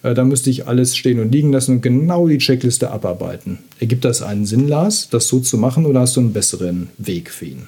Äh, 0.03 0.15
da 0.15 0.25
müsste 0.25 0.51
ich 0.51 0.69
alles 0.69 0.97
stehen 0.97 1.21
und 1.21 1.33
liegen 1.33 1.53
lassen 1.53 1.77
und 1.77 1.81
genau 1.83 2.29
die 2.29 2.39
Checkliste 2.39 2.91
abarbeiten. 2.91 3.59
Ergibt 3.81 4.05
das 4.05 4.23
einen 4.23 4.47
Sinn, 4.47 4.69
Lars, 4.69 5.09
das 5.11 5.29
so 5.29 5.41
zu 5.41 5.59
machen 5.59 5.87
oder 5.87 6.01
hast 6.01 6.17
du 6.17 6.21
einen 6.21 6.33
besseren 6.33 6.89
Weg 6.99 7.31
für 7.31 7.47
ihn? 7.47 7.63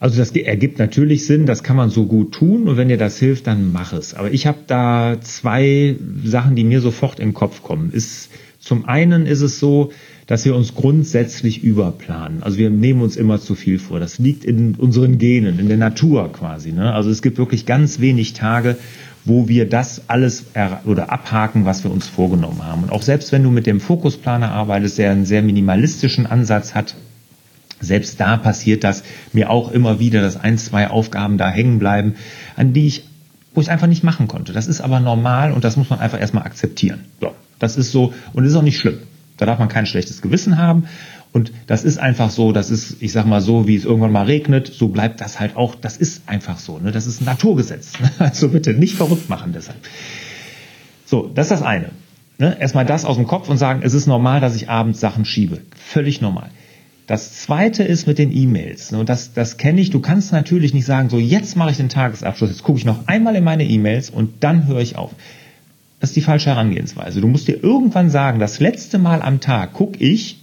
Also 0.00 0.18
das 0.18 0.30
ergibt 0.30 0.78
natürlich 0.78 1.26
Sinn, 1.26 1.44
das 1.44 1.64
kann 1.64 1.76
man 1.76 1.90
so 1.90 2.06
gut 2.06 2.32
tun 2.32 2.68
und 2.68 2.76
wenn 2.76 2.88
dir 2.88 2.98
das 2.98 3.18
hilft, 3.18 3.48
dann 3.48 3.72
mach 3.72 3.92
es. 3.92 4.14
Aber 4.14 4.30
ich 4.30 4.46
habe 4.46 4.58
da 4.68 5.16
zwei 5.20 5.96
Sachen, 6.24 6.54
die 6.54 6.62
mir 6.62 6.80
sofort 6.80 7.18
in 7.18 7.30
den 7.30 7.34
Kopf 7.34 7.62
kommen. 7.62 7.90
Ist 7.92 8.28
zum 8.60 8.86
einen 8.86 9.26
ist 9.26 9.40
es 9.40 9.58
so, 9.58 9.92
dass 10.26 10.44
wir 10.44 10.54
uns 10.54 10.74
grundsätzlich 10.74 11.62
überplanen. 11.62 12.42
Also 12.42 12.58
wir 12.58 12.70
nehmen 12.70 13.00
uns 13.00 13.16
immer 13.16 13.40
zu 13.40 13.54
viel 13.54 13.78
vor. 13.78 13.98
Das 14.00 14.18
liegt 14.18 14.44
in 14.44 14.74
unseren 14.74 15.18
Genen, 15.18 15.58
in 15.58 15.68
der 15.68 15.78
Natur 15.78 16.30
quasi. 16.32 16.72
Ne? 16.72 16.92
Also 16.92 17.08
es 17.08 17.22
gibt 17.22 17.38
wirklich 17.38 17.66
ganz 17.66 18.00
wenig 18.00 18.34
Tage, 18.34 18.76
wo 19.24 19.48
wir 19.48 19.68
das 19.68 20.02
alles 20.08 20.46
oder 20.84 21.10
abhaken, 21.10 21.64
was 21.64 21.84
wir 21.84 21.90
uns 21.90 22.06
vorgenommen 22.06 22.64
haben. 22.64 22.82
Und 22.82 22.92
auch 22.92 23.02
selbst 23.02 23.32
wenn 23.32 23.42
du 23.42 23.50
mit 23.50 23.66
dem 23.66 23.80
Fokusplaner 23.80 24.50
arbeitest, 24.50 24.98
der 24.98 25.12
einen 25.12 25.24
sehr 25.24 25.42
minimalistischen 25.42 26.26
Ansatz 26.26 26.74
hat, 26.74 26.94
selbst 27.80 28.18
da 28.20 28.36
passiert 28.36 28.84
das 28.84 29.04
mir 29.32 29.50
auch 29.50 29.70
immer 29.70 30.00
wieder, 30.00 30.20
dass 30.20 30.36
ein, 30.36 30.58
zwei 30.58 30.88
Aufgaben 30.88 31.38
da 31.38 31.48
hängen 31.48 31.78
bleiben, 31.78 32.16
an 32.56 32.72
die 32.72 32.86
ich, 32.86 33.04
wo 33.54 33.60
ich 33.60 33.70
einfach 33.70 33.86
nicht 33.86 34.02
machen 34.02 34.28
konnte. 34.28 34.52
Das 34.52 34.66
ist 34.66 34.80
aber 34.80 34.98
normal 34.98 35.52
und 35.52 35.64
das 35.64 35.76
muss 35.76 35.88
man 35.90 36.00
einfach 36.00 36.20
erstmal 36.20 36.44
akzeptieren. 36.44 37.04
So. 37.20 37.32
Das 37.58 37.76
ist 37.76 37.92
so, 37.92 38.12
und 38.32 38.44
ist 38.44 38.54
auch 38.54 38.62
nicht 38.62 38.78
schlimm. 38.78 38.98
Da 39.36 39.46
darf 39.46 39.58
man 39.58 39.68
kein 39.68 39.86
schlechtes 39.86 40.20
Gewissen 40.20 40.58
haben. 40.58 40.84
Und 41.32 41.52
das 41.66 41.84
ist 41.84 41.98
einfach 41.98 42.30
so, 42.30 42.52
das 42.52 42.70
ist, 42.70 42.96
ich 43.00 43.12
sag 43.12 43.26
mal 43.26 43.40
so, 43.40 43.68
wie 43.68 43.76
es 43.76 43.84
irgendwann 43.84 44.12
mal 44.12 44.24
regnet, 44.24 44.66
so 44.66 44.88
bleibt 44.88 45.20
das 45.20 45.38
halt 45.38 45.56
auch, 45.56 45.74
das 45.74 45.96
ist 45.96 46.22
einfach 46.26 46.58
so. 46.58 46.78
Ne? 46.78 46.90
Das 46.90 47.06
ist 47.06 47.20
ein 47.20 47.26
Naturgesetz. 47.26 47.92
Also 48.18 48.48
bitte 48.48 48.72
nicht 48.72 48.96
verrückt 48.96 49.28
machen 49.28 49.52
deshalb. 49.52 49.78
So, 51.04 51.30
das 51.34 51.46
ist 51.46 51.50
das 51.50 51.62
eine. 51.62 51.90
Ne? 52.38 52.56
Erstmal 52.58 52.86
das 52.86 53.04
aus 53.04 53.16
dem 53.16 53.26
Kopf 53.26 53.48
und 53.48 53.58
sagen, 53.58 53.80
es 53.82 53.94
ist 53.94 54.06
normal, 54.06 54.40
dass 54.40 54.56
ich 54.56 54.68
abends 54.68 55.00
Sachen 55.00 55.24
schiebe. 55.24 55.60
Völlig 55.76 56.20
normal. 56.20 56.50
Das 57.06 57.40
zweite 57.40 57.84
ist 57.84 58.06
mit 58.06 58.18
den 58.18 58.30
E-Mails. 58.30 58.92
Ne? 58.92 58.98
Und 58.98 59.08
das, 59.08 59.32
das 59.32 59.56
kenne 59.56 59.80
ich. 59.80 59.90
Du 59.90 60.00
kannst 60.00 60.32
natürlich 60.32 60.74
nicht 60.74 60.86
sagen, 60.86 61.08
so 61.08 61.18
jetzt 61.18 61.56
mache 61.56 61.70
ich 61.70 61.76
den 61.76 61.88
Tagesabschluss, 61.88 62.50
jetzt 62.50 62.62
gucke 62.62 62.78
ich 62.78 62.84
noch 62.84 63.06
einmal 63.06 63.34
in 63.36 63.44
meine 63.44 63.64
E-Mails 63.64 64.10
und 64.10 64.44
dann 64.44 64.66
höre 64.66 64.80
ich 64.80 64.96
auf. 64.96 65.12
Das 66.00 66.10
ist 66.10 66.16
die 66.16 66.22
falsche 66.22 66.50
Herangehensweise. 66.50 67.20
Du 67.20 67.26
musst 67.26 67.48
dir 67.48 67.62
irgendwann 67.62 68.10
sagen, 68.10 68.38
das 68.38 68.60
letzte 68.60 68.98
Mal 68.98 69.20
am 69.20 69.40
Tag 69.40 69.72
gucke 69.72 69.98
ich 69.98 70.38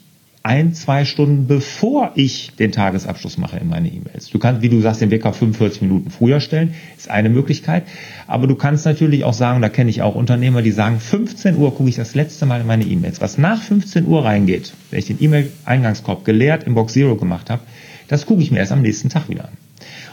ein, 0.45 0.75
zwei 0.75 1.05
Stunden 1.05 1.47
bevor 1.47 2.11
ich 2.13 2.51
den 2.59 2.71
Tagesabschluss 2.71 3.39
mache 3.39 3.57
in 3.57 3.67
meine 3.67 3.87
E-Mails. 3.87 4.29
Du 4.29 4.37
kannst, 4.37 4.61
wie 4.61 4.69
du 4.69 4.79
sagst, 4.79 5.01
den 5.01 5.09
Wecker 5.09 5.33
45 5.33 5.81
Minuten 5.81 6.11
früher 6.11 6.39
stellen, 6.39 6.75
ist 6.95 7.09
eine 7.09 7.29
Möglichkeit. 7.29 7.83
Aber 8.27 8.45
du 8.45 8.53
kannst 8.53 8.85
natürlich 8.85 9.23
auch 9.23 9.33
sagen, 9.33 9.61
da 9.63 9.69
kenne 9.69 9.89
ich 9.89 10.03
auch 10.03 10.13
Unternehmer, 10.13 10.61
die 10.61 10.71
sagen, 10.71 10.99
15 10.99 11.57
Uhr 11.57 11.73
gucke 11.73 11.89
ich 11.89 11.95
das 11.95 12.13
letzte 12.13 12.45
Mal 12.45 12.61
in 12.61 12.67
meine 12.67 12.83
E-Mails. 12.83 13.21
Was 13.21 13.39
nach 13.39 13.59
15 13.59 14.05
Uhr 14.05 14.23
reingeht, 14.23 14.73
wenn 14.91 14.99
ich 14.99 15.07
den 15.07 15.17
E-Mail-Eingangskorb 15.19 16.25
geleert 16.25 16.63
in 16.65 16.75
Box 16.75 16.93
Zero 16.93 17.15
gemacht 17.15 17.49
habe, 17.49 17.63
das 18.07 18.27
gucke 18.27 18.43
ich 18.43 18.51
mir 18.51 18.59
erst 18.59 18.71
am 18.71 18.83
nächsten 18.83 19.09
Tag 19.09 19.29
wieder 19.29 19.45
an. 19.45 19.64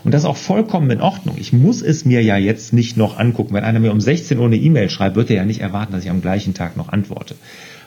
Und 0.04 0.12
das 0.12 0.22
ist 0.22 0.28
auch 0.28 0.36
vollkommen 0.36 0.90
in 0.90 1.00
Ordnung. 1.00 1.36
Ich 1.38 1.52
muss 1.52 1.80
es 1.82 2.04
mir 2.04 2.22
ja 2.22 2.36
jetzt 2.36 2.72
nicht 2.72 2.96
noch 2.96 3.18
angucken. 3.18 3.54
Wenn 3.54 3.64
einer 3.64 3.80
mir 3.80 3.92
um 3.92 4.00
16 4.00 4.38
Uhr 4.38 4.46
eine 4.46 4.56
E-Mail 4.56 4.90
schreibt, 4.90 5.16
wird 5.16 5.30
er 5.30 5.36
ja 5.36 5.44
nicht 5.44 5.60
erwarten, 5.60 5.92
dass 5.92 6.04
ich 6.04 6.10
am 6.10 6.22
gleichen 6.22 6.54
Tag 6.54 6.76
noch 6.76 6.88
antworte. 6.88 7.36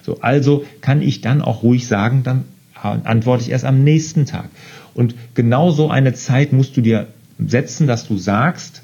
So, 0.02 0.20
also 0.22 0.66
kann 0.82 1.02
ich 1.02 1.22
dann 1.22 1.42
auch 1.42 1.64
ruhig 1.64 1.88
sagen, 1.88 2.24
dann 2.24 2.46
antworte 2.82 3.44
ich 3.44 3.50
erst 3.50 3.66
am 3.66 3.84
nächsten 3.84 4.26
Tag. 4.26 4.50
Und 4.94 5.16
genau 5.34 5.72
so 5.72 5.90
eine 5.90 6.14
Zeit 6.14 6.54
musst 6.54 6.78
du 6.78 6.82
dir 6.82 7.08
setzen, 7.40 7.88
dass 7.88 8.08
du 8.08 8.18
sagst, 8.18 8.84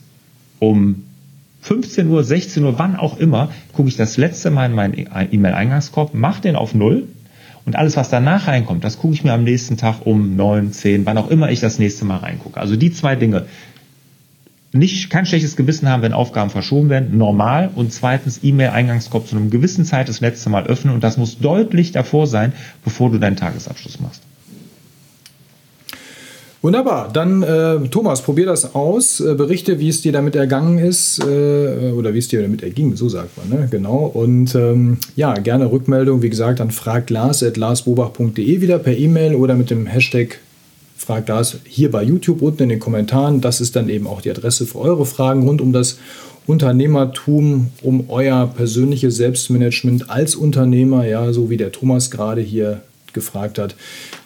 um 0.60 1.04
15 1.62 2.08
Uhr, 2.08 2.24
16 2.24 2.64
Uhr, 2.64 2.80
wann 2.80 2.96
auch 2.96 3.18
immer, 3.18 3.52
gucke 3.74 3.88
ich 3.88 3.96
das 3.96 4.18
letzte 4.18 4.50
Mal 4.50 4.66
in 4.66 4.74
meinen 4.74 4.96
E-Mail-Eingangskorb, 4.96 6.14
mache 6.14 6.42
den 6.42 6.56
auf 6.56 6.74
Null 6.74 7.08
und 7.66 7.76
alles, 7.76 7.96
was 7.96 8.10
danach 8.10 8.48
reinkommt, 8.48 8.84
das 8.84 8.98
gucke 8.98 9.14
ich 9.14 9.24
mir 9.24 9.34
am 9.34 9.44
nächsten 9.44 9.78
Tag 9.78 10.06
um 10.06 10.36
neun, 10.36 10.72
zehn, 10.72 11.06
wann 11.06 11.18
auch 11.18 11.30
immer 11.30 11.52
ich 11.52 11.60
das 11.60 11.80
nächste 11.80 12.06
Mal 12.06 12.18
reingucke. 12.18 12.60
Also 12.60 12.76
die 12.76 12.92
zwei 12.92 13.16
Dinge. 13.16 13.46
Nicht, 14.74 15.10
kein 15.10 15.26
schlechtes 15.26 15.58
Gewissen 15.58 15.90
haben, 15.90 16.02
wenn 16.02 16.14
Aufgaben 16.14 16.50
verschoben 16.50 16.90
werden, 16.90 17.18
normal. 17.18 17.70
Und 17.76 17.92
zweitens, 17.92 18.40
E-Mail-Eingangskorb 18.42 19.28
zu 19.28 19.36
einem 19.36 19.50
gewissen 19.50 19.84
Zeit 19.84 20.08
das 20.08 20.22
letzte 20.22 20.50
Mal 20.50 20.66
öffnen. 20.66 20.94
Und 20.94 21.04
das 21.04 21.18
muss 21.18 21.40
deutlich 21.40 21.92
davor 21.92 22.26
sein, 22.26 22.54
bevor 22.86 23.12
du 23.12 23.18
deinen 23.18 23.36
Tagesabschluss 23.36 24.00
machst. 24.00 24.24
Wunderbar. 26.62 27.10
Dann, 27.12 27.42
äh, 27.42 27.80
Thomas, 27.90 28.22
probier 28.22 28.46
das 28.46 28.76
aus. 28.76 29.20
Äh, 29.20 29.34
berichte, 29.34 29.80
wie 29.80 29.90
es 29.90 30.02
dir 30.02 30.12
damit 30.12 30.36
ergangen 30.36 30.78
ist 30.78 31.20
äh, 31.20 31.92
oder 31.92 32.14
wie 32.14 32.20
es 32.20 32.28
dir 32.28 32.44
damit 32.44 32.62
erging, 32.62 32.96
so 32.96 33.10
sagt 33.10 33.36
man, 33.38 33.50
ne? 33.50 33.68
Genau. 33.72 34.06
Und 34.14 34.54
ähm, 34.54 34.98
ja, 35.16 35.34
gerne 35.34 35.72
Rückmeldung, 35.72 36.22
wie 36.22 36.30
gesagt, 36.30 36.62
an 36.62 36.70
fraglars.larsbobach.de 36.70 38.62
wieder 38.62 38.78
per 38.78 38.96
E-Mail 38.96 39.34
oder 39.34 39.56
mit 39.56 39.72
dem 39.72 39.88
Hashtag 39.88 40.38
fraglars 40.96 41.58
hier 41.64 41.90
bei 41.90 42.04
YouTube 42.04 42.44
unten 42.44 42.64
in 42.64 42.70
den 42.70 42.80
Kommentaren. 42.80 43.42
Das 43.42 43.60
ist 43.60 43.76
dann 43.76 43.90
eben 43.90 44.06
auch 44.06 44.22
die 44.22 44.30
Adresse 44.30 44.68
für 44.68 44.78
eure 44.78 45.08
Fragen 45.08 45.48
rund 45.48 45.62
um 45.62 45.74
das 45.74 45.98
Unternehmertum, 46.46 47.72
um 47.82 48.06
euer 48.10 48.46
persönliches 48.46 49.16
Selbstmanagement 49.16 50.12
als 50.12 50.36
Unternehmer, 50.36 51.08
ja, 51.08 51.34
so 51.34 51.50
wie 51.50 51.58
der 51.58 51.72
Thomas 51.72 52.12
gerade 52.12 52.42
hier 52.42 52.82
gefragt 53.14 53.60
hat. 53.60 53.76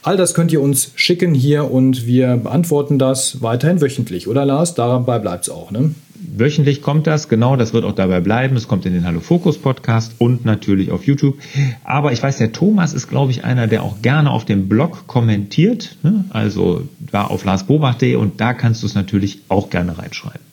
All 0.04 0.18
das 0.18 0.34
könnt 0.34 0.52
ihr 0.52 0.62
uns 0.62 0.92
schicken 0.96 1.34
hier 1.34 1.72
und 1.72 2.06
wir 2.06 2.38
beantworten 2.38 3.00
das 3.00 3.42
weiterhin 3.42 3.82
wöchentlich, 3.82 4.28
oder 4.28 4.46
Lars? 4.46 4.74
Dabei 4.76 5.20
bleibt 5.20 5.48
es 5.48 5.50
auch, 5.50 5.72
ne? 5.72 5.96
Wöchentlich 6.38 6.82
kommt 6.82 7.08
das, 7.08 7.30
genau, 7.30 7.56
das 7.56 7.74
wird 7.74 7.84
auch 7.84 7.94
dabei 7.94 8.20
bleiben. 8.20 8.56
Es 8.56 8.68
kommt 8.68 8.86
in 8.86 8.94
den 8.94 9.06
Hallo 9.06 9.20
Fokus 9.20 9.58
Podcast 9.58 10.16
und 10.18 10.46
natürlich 10.46 10.92
auf 10.92 11.06
YouTube. 11.06 11.38
Aber 11.84 12.14
ich 12.14 12.24
weiß, 12.24 12.38
der 12.38 12.52
Thomas 12.52 12.94
ist, 12.94 13.10
glaube 13.10 13.32
ich, 13.32 13.44
einer, 13.44 13.68
der 13.68 13.84
auch 13.84 14.02
gerne 14.02 14.32
auf 14.32 14.46
dem 14.46 14.68
Blog 14.68 15.08
kommentiert. 15.08 15.98
Ne? 16.04 16.26
Also 16.30 16.84
da 17.00 17.26
auf 17.26 17.46
larsbobach.de 17.46 18.16
und 18.16 18.40
da 18.42 18.54
kannst 18.54 18.84
du 18.84 18.88
es 18.88 18.96
natürlich 18.96 19.42
auch 19.50 19.70
gerne 19.70 19.98
reinschreiben. 19.98 20.45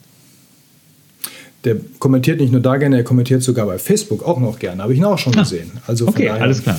Der 1.65 1.77
kommentiert 1.99 2.41
nicht 2.41 2.51
nur 2.51 2.61
da 2.61 2.77
gerne, 2.77 2.97
er 2.97 3.05
kommentiert 3.05 3.43
sogar 3.43 3.67
bei 3.67 3.79
Facebook 3.79 4.25
auch 4.25 4.41
noch 4.41 4.59
gerne. 4.59 4.83
Habe 4.83 4.93
ich 4.93 4.99
ihn 4.99 5.05
auch 5.05 5.19
schon 5.19 5.35
ah, 5.37 5.43
gesehen. 5.43 5.71
Also 5.87 6.09
okay, 6.09 6.27
daher, 6.27 6.43
alles 6.43 6.63
klar. 6.63 6.79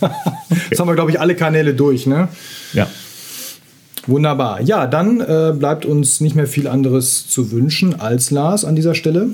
okay. 0.00 0.12
Jetzt 0.70 0.80
haben 0.80 0.88
wir, 0.88 0.94
glaube 0.94 1.10
ich, 1.10 1.20
alle 1.20 1.34
Kanäle 1.34 1.74
durch, 1.74 2.06
ne? 2.06 2.28
Ja. 2.72 2.88
Wunderbar. 4.06 4.62
Ja, 4.62 4.86
dann 4.86 5.20
äh, 5.20 5.52
bleibt 5.56 5.84
uns 5.84 6.20
nicht 6.20 6.34
mehr 6.34 6.46
viel 6.46 6.66
anderes 6.66 7.28
zu 7.28 7.50
wünschen 7.50 8.00
als 8.00 8.30
Lars 8.30 8.64
an 8.64 8.74
dieser 8.74 8.94
Stelle. 8.94 9.30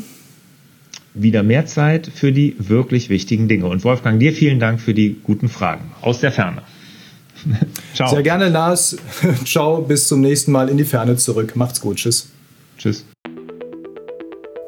Wieder 1.15 1.43
mehr 1.43 1.67
Zeit 1.67 2.11
für 2.13 2.33
die 2.33 2.57
wirklich 2.59 3.09
wichtigen 3.09 3.49
Dinge. 3.49 3.67
Und 3.67 3.85
Wolfgang, 3.85 4.21
dir 4.21 4.33
vielen 4.33 4.59
Dank 4.59 4.81
für 4.81 4.93
die 4.93 5.17
guten 5.23 5.49
Fragen 5.49 5.93
aus 6.03 6.21
der 6.21 6.33
Ferne. 6.33 6.63
Ciao. 7.95 8.11
Sehr 8.11 8.23
gerne, 8.23 8.49
Lars. 8.49 8.97
Ciao, 9.45 9.81
bis 9.81 10.09
zum 10.09 10.21
nächsten 10.21 10.53
Mal 10.53 10.69
in 10.69 10.77
die 10.77 10.85
Ferne 10.85 11.17
zurück. 11.17 11.57
Macht's 11.57 11.81
gut. 11.81 11.97
Tschüss. 11.97 12.29
Tschüss. 12.79 13.05